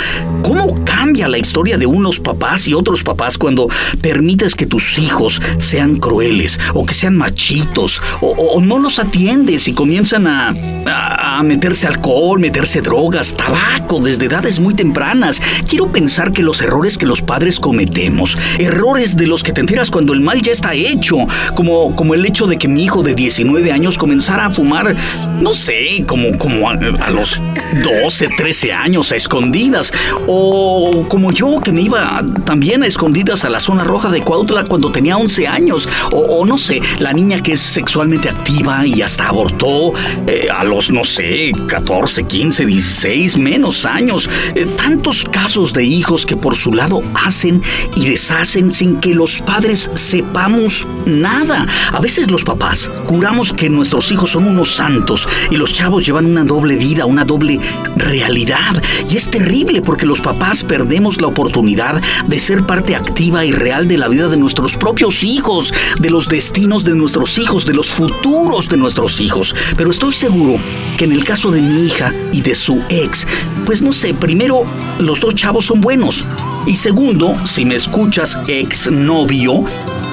¿cómo 0.43 0.84
cambia 0.86 1.28
la 1.28 1.38
historia 1.38 1.78
de 1.78 1.86
unos 1.86 2.19
papás 2.19 2.67
y 2.67 2.73
otros 2.73 3.04
papás 3.04 3.38
cuando 3.38 3.67
permites 4.02 4.56
que 4.56 4.65
tus 4.65 5.00
hijos 5.00 5.27
sean 5.58 5.98
crueles 5.98 6.60
o 6.74 6.86
que 6.86 6.94
sean 6.94 7.16
machitos 7.16 8.02
o, 8.22 8.60
no 8.62 8.80
los 8.80 9.00
atiendes 9.00 9.68
y 9.68 9.74
comienzan 9.74 10.28
a, 10.28 10.54
a, 10.86 11.44
meterse 11.44 11.88
alcohol, 11.88 12.40
meterse 12.40 12.82
drogas, 12.82 13.36
tabaco 13.36 14.00
desde 14.00 14.26
edades 14.26 14.60
muy 14.60 14.74
tempranas? 14.74 15.42
Quiero 15.68 15.92
pensar 15.92 16.32
que 16.32 16.44
los 16.44 16.62
errores 16.62 16.98
que 16.98 17.06
los 17.06 17.22
padres 17.22 17.60
cometemos, 17.60 18.38
errores 18.58 19.16
de 19.16 19.28
los 19.28 19.44
que 19.44 19.52
te 19.52 19.62
enteras 19.62 19.92
cuando 19.92 20.13
el 20.13 20.22
mal 20.22 20.42
ya 20.42 20.52
está 20.52 20.74
hecho, 20.74 21.18
como, 21.56 21.96
como 21.96 22.13
el 22.13 22.26
hecho 22.26 22.48
de 22.48 22.58
que 22.58 22.68
mi 22.68 22.84
hijo 22.84 23.04
de 23.04 23.16
19 23.16 23.72
años 23.72 23.98
comenzara 23.98 24.48
a 24.48 24.50
fumar, 24.50 24.96
no 25.40 25.54
sé, 25.54 26.04
como, 26.06 26.38
como 26.38 26.70
a, 26.70 26.76
los 27.10 27.42
12, 27.84 28.30
13 28.38 28.74
años 28.74 29.12
a 29.12 29.16
escondidas, 29.16 29.92
o 30.28 31.06
como 31.08 31.32
yo 31.32 31.60
que 31.62 31.72
me 31.72 31.82
iba 31.82 32.24
también 32.46 32.84
a 32.84 32.88
escondidas 32.88 33.46
a 33.46 33.50
la 33.50 33.60
zona 33.60 33.84
roja 33.84 34.10
de 34.10 34.22
Cuautla 34.22 34.66
cuando 34.66 34.92
tenía 34.92 35.16
11 35.17 35.47
años, 35.47 35.89
o, 36.12 36.45
no 36.45 36.58
sé, 36.58 36.82
la 36.99 37.13
niña 37.13 37.41
que 37.41 37.53
es 37.53 37.60
sexualmente 37.60 38.30
activa 38.30 38.86
y 38.86 39.01
hasta 39.01 39.27
abortó 39.27 39.93
eh, 40.27 40.47
a 40.53 40.63
los, 40.63 40.91
no 40.91 41.03
sé, 41.03 41.51
14, 41.67 42.23
15, 42.23 42.65
16, 42.65 43.38
menos 43.38 43.86
años, 43.86 44.30
eh, 44.56 44.65
tantos 44.77 45.25
casos 45.32 45.73
de 45.73 45.84
hijos 45.84 46.25
que 46.25 46.36
por 46.36 46.56
su 46.56 46.73
lado 46.73 47.01
hacen 47.13 47.62
y 47.95 48.10
deshacen 48.10 48.71
sin 48.71 48.99
que 48.99 49.13
los 49.13 49.41
padres 49.41 49.89
sepamos 49.93 50.88
nada. 51.06 51.65
A 51.91 51.99
veces 51.99 52.30
los 52.30 52.43
papás 52.43 52.91
juramos 53.06 53.53
que 53.53 53.69
nuestros 53.69 54.12
hijos 54.12 54.32
son 54.32 54.47
unos 54.47 54.75
santos 54.75 55.27
y 55.49 55.58
los 55.58 55.73
chavos 55.73 56.06
llevan 56.06 56.25
una 56.25 56.43
doble 56.43 56.75
vida, 56.75 57.06
una 57.06 57.25
doble 57.25 57.60
realidad. 57.95 58.82
Y 59.10 59.17
es 59.17 59.30
terrible 59.30 59.82
porque 59.82 60.06
los 60.06 60.21
papás 60.21 60.63
perdemos 60.63 61.21
la 61.21 61.27
oportunidad 61.27 62.01
de 62.27 62.39
ser 62.39 62.63
parte 62.63 62.95
activa 62.95 63.45
y 63.45 63.51
real 63.51 63.88
de 63.88 63.97
la 63.97 64.08
vida 64.08 64.27
de 64.27 64.38
nuestros 64.38 64.77
propios 64.77 65.07
hijos, 65.24 65.74
de 66.00 66.10
los 66.10 66.28
destinos 66.28 66.84
de 66.84 66.93
nuestros 66.93 67.38
hijos, 67.38 67.65
de 67.65 67.74
los 67.74 67.91
futuros 67.91 68.70
de 68.70 68.78
nuestros 68.78 69.20
hijos. 69.20 69.56
Pero 69.76 69.91
estoy 69.91 70.13
seguro 70.13 70.62
que 70.98 71.06
en 71.06 71.12
el 71.12 71.24
caso 71.24 71.52
de 71.52 71.62
mi 71.62 71.86
hija 71.86 72.13
y 72.32 72.41
de 72.41 72.56
su 72.56 72.84
ex, 72.89 73.28
pues 73.65 73.82
no 73.82 73.91
sé, 73.91 74.13
primero, 74.13 74.63
los 75.00 75.20
dos 75.20 75.36
chavos 75.36 75.65
son 75.65 75.82
buenos. 75.82 76.28
Y 76.65 76.76
segundo, 76.76 77.36
si 77.46 77.65
me 77.65 77.76
escuchas 77.76 78.38
exnovio, 78.48 79.63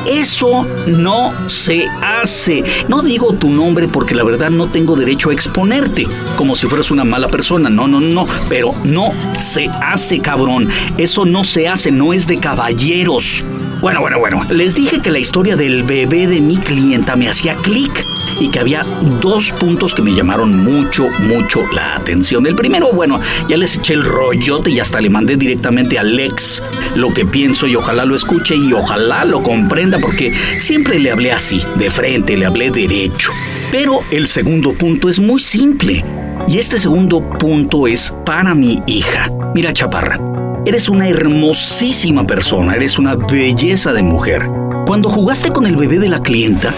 eso 0.07 0.67
no 0.87 1.33
se 1.49 1.87
hace. 2.03 2.63
No 2.89 3.03
digo 3.03 3.33
tu 3.33 3.49
nombre 3.51 3.89
porque 3.89 4.15
la 4.15 4.25
verdad 4.25 4.51
no 4.51 4.69
tengo 4.69 4.97
derecho 4.97 5.31
a 5.31 5.33
exponerte, 5.33 6.07
como 6.37 6.55
si 6.57 6.67
fueras 6.67 6.91
una 6.91 7.05
mala 7.05 7.29
persona. 7.29 7.71
No, 7.71 7.89
no, 7.89 8.01
no, 8.01 8.27
pero 8.49 8.71
no 8.85 9.09
se 9.35 9.69
hace, 9.69 10.19
cabrón. 10.19 10.69
Eso 10.99 11.25
no 11.25 11.45
se 11.45 11.69
hace, 11.69 11.91
no 11.91 12.13
es 12.13 12.27
de 12.27 12.39
caballeros. 12.39 13.45
Bueno, 13.85 14.01
bueno, 14.01 14.19
bueno. 14.19 14.43
Les 14.49 14.75
dije 14.75 15.03
que 15.03 15.11
la 15.11 15.19
historia 15.19 15.57
del 15.57 15.83
bebé 15.83 16.27
de 16.27 16.41
mi 16.41 16.57
clienta 16.57 17.17
me 17.17 17.29
hacía 17.29 17.55
clic 17.55 18.07
y 18.41 18.49
que 18.49 18.59
había 18.59 18.83
dos 19.21 19.53
puntos 19.53 19.95
que 19.95 20.01
me 20.01 20.15
llamaron 20.15 20.65
mucho, 20.65 21.11
mucho 21.29 21.61
la 21.71 21.97
atención. 21.97 22.47
El 22.47 22.55
primero, 22.55 22.95
bueno, 22.95 23.21
ya 23.47 23.59
les 23.59 23.77
eché 23.77 23.93
el 23.93 24.03
rollote 24.03 24.71
y 24.71 24.81
hasta 24.81 25.03
le 25.03 25.11
mandé 25.11 25.37
directamente 25.37 25.99
a 25.99 26.03
Lex 26.03 26.63
lo 26.95 27.13
que 27.13 27.27
pienso 27.27 27.67
y 27.67 27.77
ojalá 27.77 28.07
lo 28.07 28.15
escuche 28.15 28.57
y 28.57 28.73
ojalá 28.73 29.27
lo 29.27 29.43
comprenda 29.43 29.99
porque 29.99 30.33
siempre 30.59 30.99
le 30.99 31.11
hablé 31.11 31.33
así, 31.33 31.63
de 31.75 31.91
frente, 31.91 32.39
le 32.39 32.47
hablé 32.47 32.71
derecho. 32.71 33.33
Pero 33.71 34.01
el 34.11 34.29
segundo 34.29 34.73
punto 34.73 35.11
es 35.11 35.21
muy 35.21 35.41
simple. 35.41 36.03
Y 36.49 36.57
este 36.57 36.81
segundo 36.81 37.21
punto 37.39 37.87
es 37.87 38.15
para 38.25 38.55
mi 38.55 38.83
hija. 38.87 39.31
Mira, 39.55 39.75
chaparra, 39.75 40.19
eres 40.67 40.89
una 40.89 41.09
hermosísima 41.09 42.25
persona, 42.27 42.75
eres 42.75 42.99
una 42.99 43.15
belleza 43.15 43.93
de 43.93 44.03
mujer. 44.03 44.49
Cuando 44.87 45.09
jugaste 45.09 45.51
con 45.51 45.67
el 45.67 45.77
bebé 45.77 45.99
de 45.99 46.09
la 46.09 46.21
clienta, 46.21 46.75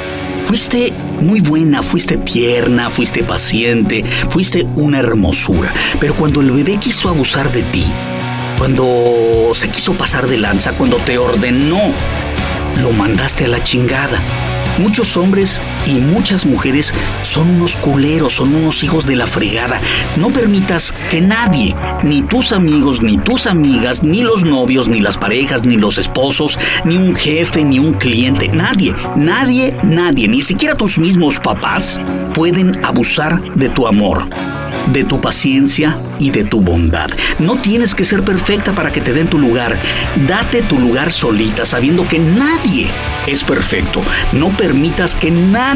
Fuiste 0.47 0.93
muy 1.21 1.41
buena, 1.41 1.83
fuiste 1.83 2.17
tierna, 2.19 2.89
fuiste 2.89 3.25
paciente, 3.25 4.05
fuiste 4.05 4.65
una 4.77 5.01
hermosura. 5.01 5.75
Pero 5.99 6.15
cuando 6.15 6.41
el 6.41 6.53
bebé 6.53 6.77
quiso 6.77 7.09
abusar 7.09 7.51
de 7.51 7.65
ti, 7.65 7.85
cuando 8.57 9.51
se 9.55 9.69
quiso 9.71 9.95
pasar 9.95 10.29
de 10.29 10.39
lanza, 10.39 10.71
cuando 10.75 10.99
te 10.99 11.19
ordenó, 11.19 11.93
lo 12.81 12.93
mandaste 12.93 13.47
a 13.47 13.49
la 13.49 13.65
chingada. 13.65 14.23
Muchos 14.79 15.17
hombres 15.17 15.61
y 15.87 15.95
muchas 15.95 16.47
mujeres 16.47 16.93
son 17.23 17.51
unos 17.51 17.77
culeros, 17.77 18.35
son 18.35 18.55
unos 18.55 18.83
hijos 18.83 19.07
de 19.07 19.17
la 19.17 19.27
fregada. 19.27 19.81
No 20.17 20.31
permitas 20.31 20.95
que 21.11 21.21
nadie, 21.21 21.75
ni 22.03 22.23
tus 22.23 22.53
amigos, 22.53 23.03
ni 23.03 23.19
tus 23.19 23.47
amigas, 23.47 24.03
ni 24.03 24.23
los 24.23 24.45
novios, 24.45 24.89
ni 24.89 25.01
las 25.01 25.17
parejas, 25.17 25.65
ni 25.65 25.77
los 25.77 25.99
esposos, 25.99 26.59
ni 26.85 26.97
un 26.97 27.15
jefe, 27.15 27.65
ni 27.65 27.79
un 27.79 27.95
cliente, 27.95 28.49
nadie, 28.49 28.95
nadie, 29.17 29.77
nadie, 29.83 30.29
ni 30.29 30.43
siquiera 30.43 30.75
tus 30.75 30.99
mismos 30.99 31.39
papás 31.39 32.01
pueden 32.35 32.85
abusar 32.85 33.41
de 33.55 33.69
tu 33.69 33.87
amor 33.87 34.27
de 34.93 35.05
tu 35.05 35.21
paciencia 35.21 35.99
y 36.19 36.31
de 36.31 36.45
tu 36.45 36.61
bondad. 36.61 37.11
No 37.39 37.57
tienes 37.57 37.95
que 37.95 38.05
ser 38.05 38.23
perfecta 38.23 38.73
para 38.73 38.93
que 38.93 39.01
te 39.01 39.13
den 39.13 39.29
tu 39.29 39.39
lugar. 39.39 39.77
Date 40.27 40.63
tu 40.63 40.79
lugar 40.79 41.11
solita, 41.13 41.65
sabiendo 41.67 42.07
que 42.07 42.19
nadie 42.19 42.89
es 43.27 43.45
perfecto. 43.45 44.03
No 44.33 44.51
permitas 44.57 45.17
que 45.17 45.31
nadie 45.31 45.76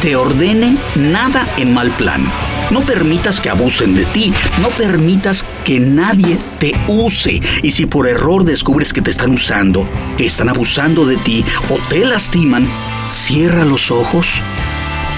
te 0.00 0.16
ordene 0.16 0.76
nada 0.94 1.46
en 1.56 1.74
mal 1.74 1.90
plan. 1.92 2.24
No 2.70 2.80
permitas 2.80 3.40
que 3.40 3.50
abusen 3.50 3.94
de 3.94 4.04
ti. 4.06 4.32
No 4.60 4.68
permitas 4.70 5.44
que 5.64 5.78
nadie 5.78 6.38
te 6.58 6.72
use. 6.88 7.40
Y 7.62 7.70
si 7.70 7.86
por 7.86 8.08
error 8.08 8.44
descubres 8.44 8.92
que 8.92 9.02
te 9.02 9.10
están 9.10 9.32
usando, 9.32 9.88
que 10.16 10.26
están 10.26 10.48
abusando 10.48 11.06
de 11.06 11.16
ti 11.16 11.44
o 11.70 11.78
te 11.88 12.04
lastiman, 12.04 12.68
cierra 13.08 13.64
los 13.64 13.90
ojos 13.90 14.42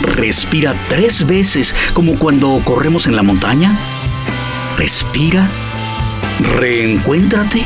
Respira 0.02 0.74
tres 0.88 1.26
veces 1.26 1.74
como 1.92 2.18
cuando 2.18 2.60
corremos 2.64 3.06
en 3.06 3.16
la 3.16 3.22
montaña. 3.22 3.76
Respira, 4.76 5.46
reencuéntrate 6.56 7.64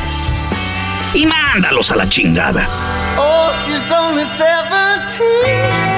y 1.15 1.27
mándalos 1.27 1.91
a 1.91 1.97
la 1.97 2.09
chingada. 2.09 2.69
Oh, 3.17 3.53
she's 3.65 3.91
only 3.91 4.25
17. 4.25 5.98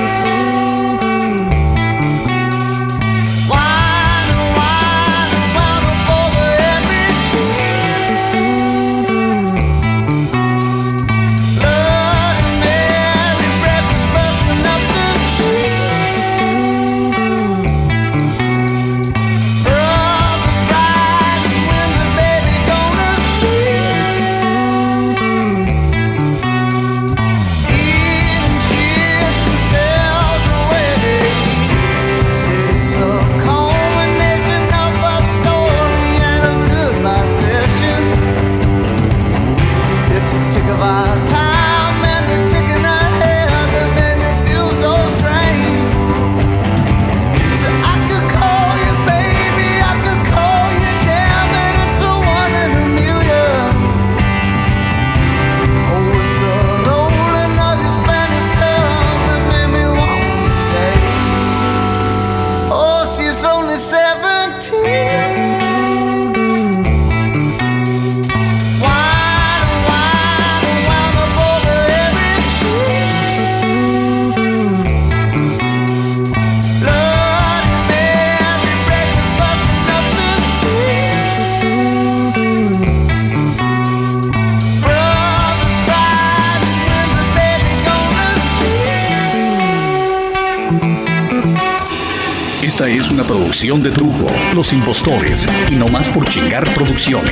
De 93.60 93.90
Trujo, 93.90 94.26
Los 94.54 94.72
Impostores 94.72 95.46
y 95.70 95.74
No 95.74 95.86
Más 95.88 96.08
por 96.08 96.24
Chingar 96.24 96.64
Producciones. 96.72 97.30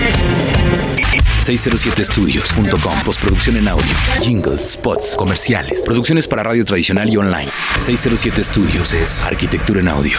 607studios.com 1.42 3.02
Postproducción 3.02 3.56
en 3.56 3.66
audio, 3.66 3.86
jingles, 4.20 4.72
spots, 4.72 5.16
comerciales, 5.16 5.82
producciones 5.86 6.28
para 6.28 6.42
radio 6.42 6.66
tradicional 6.66 7.08
y 7.08 7.16
online. 7.16 7.48
607 7.80 8.44
Studios 8.44 8.92
es 8.92 9.22
arquitectura 9.22 9.80
en 9.80 9.88
audio. 9.88 10.18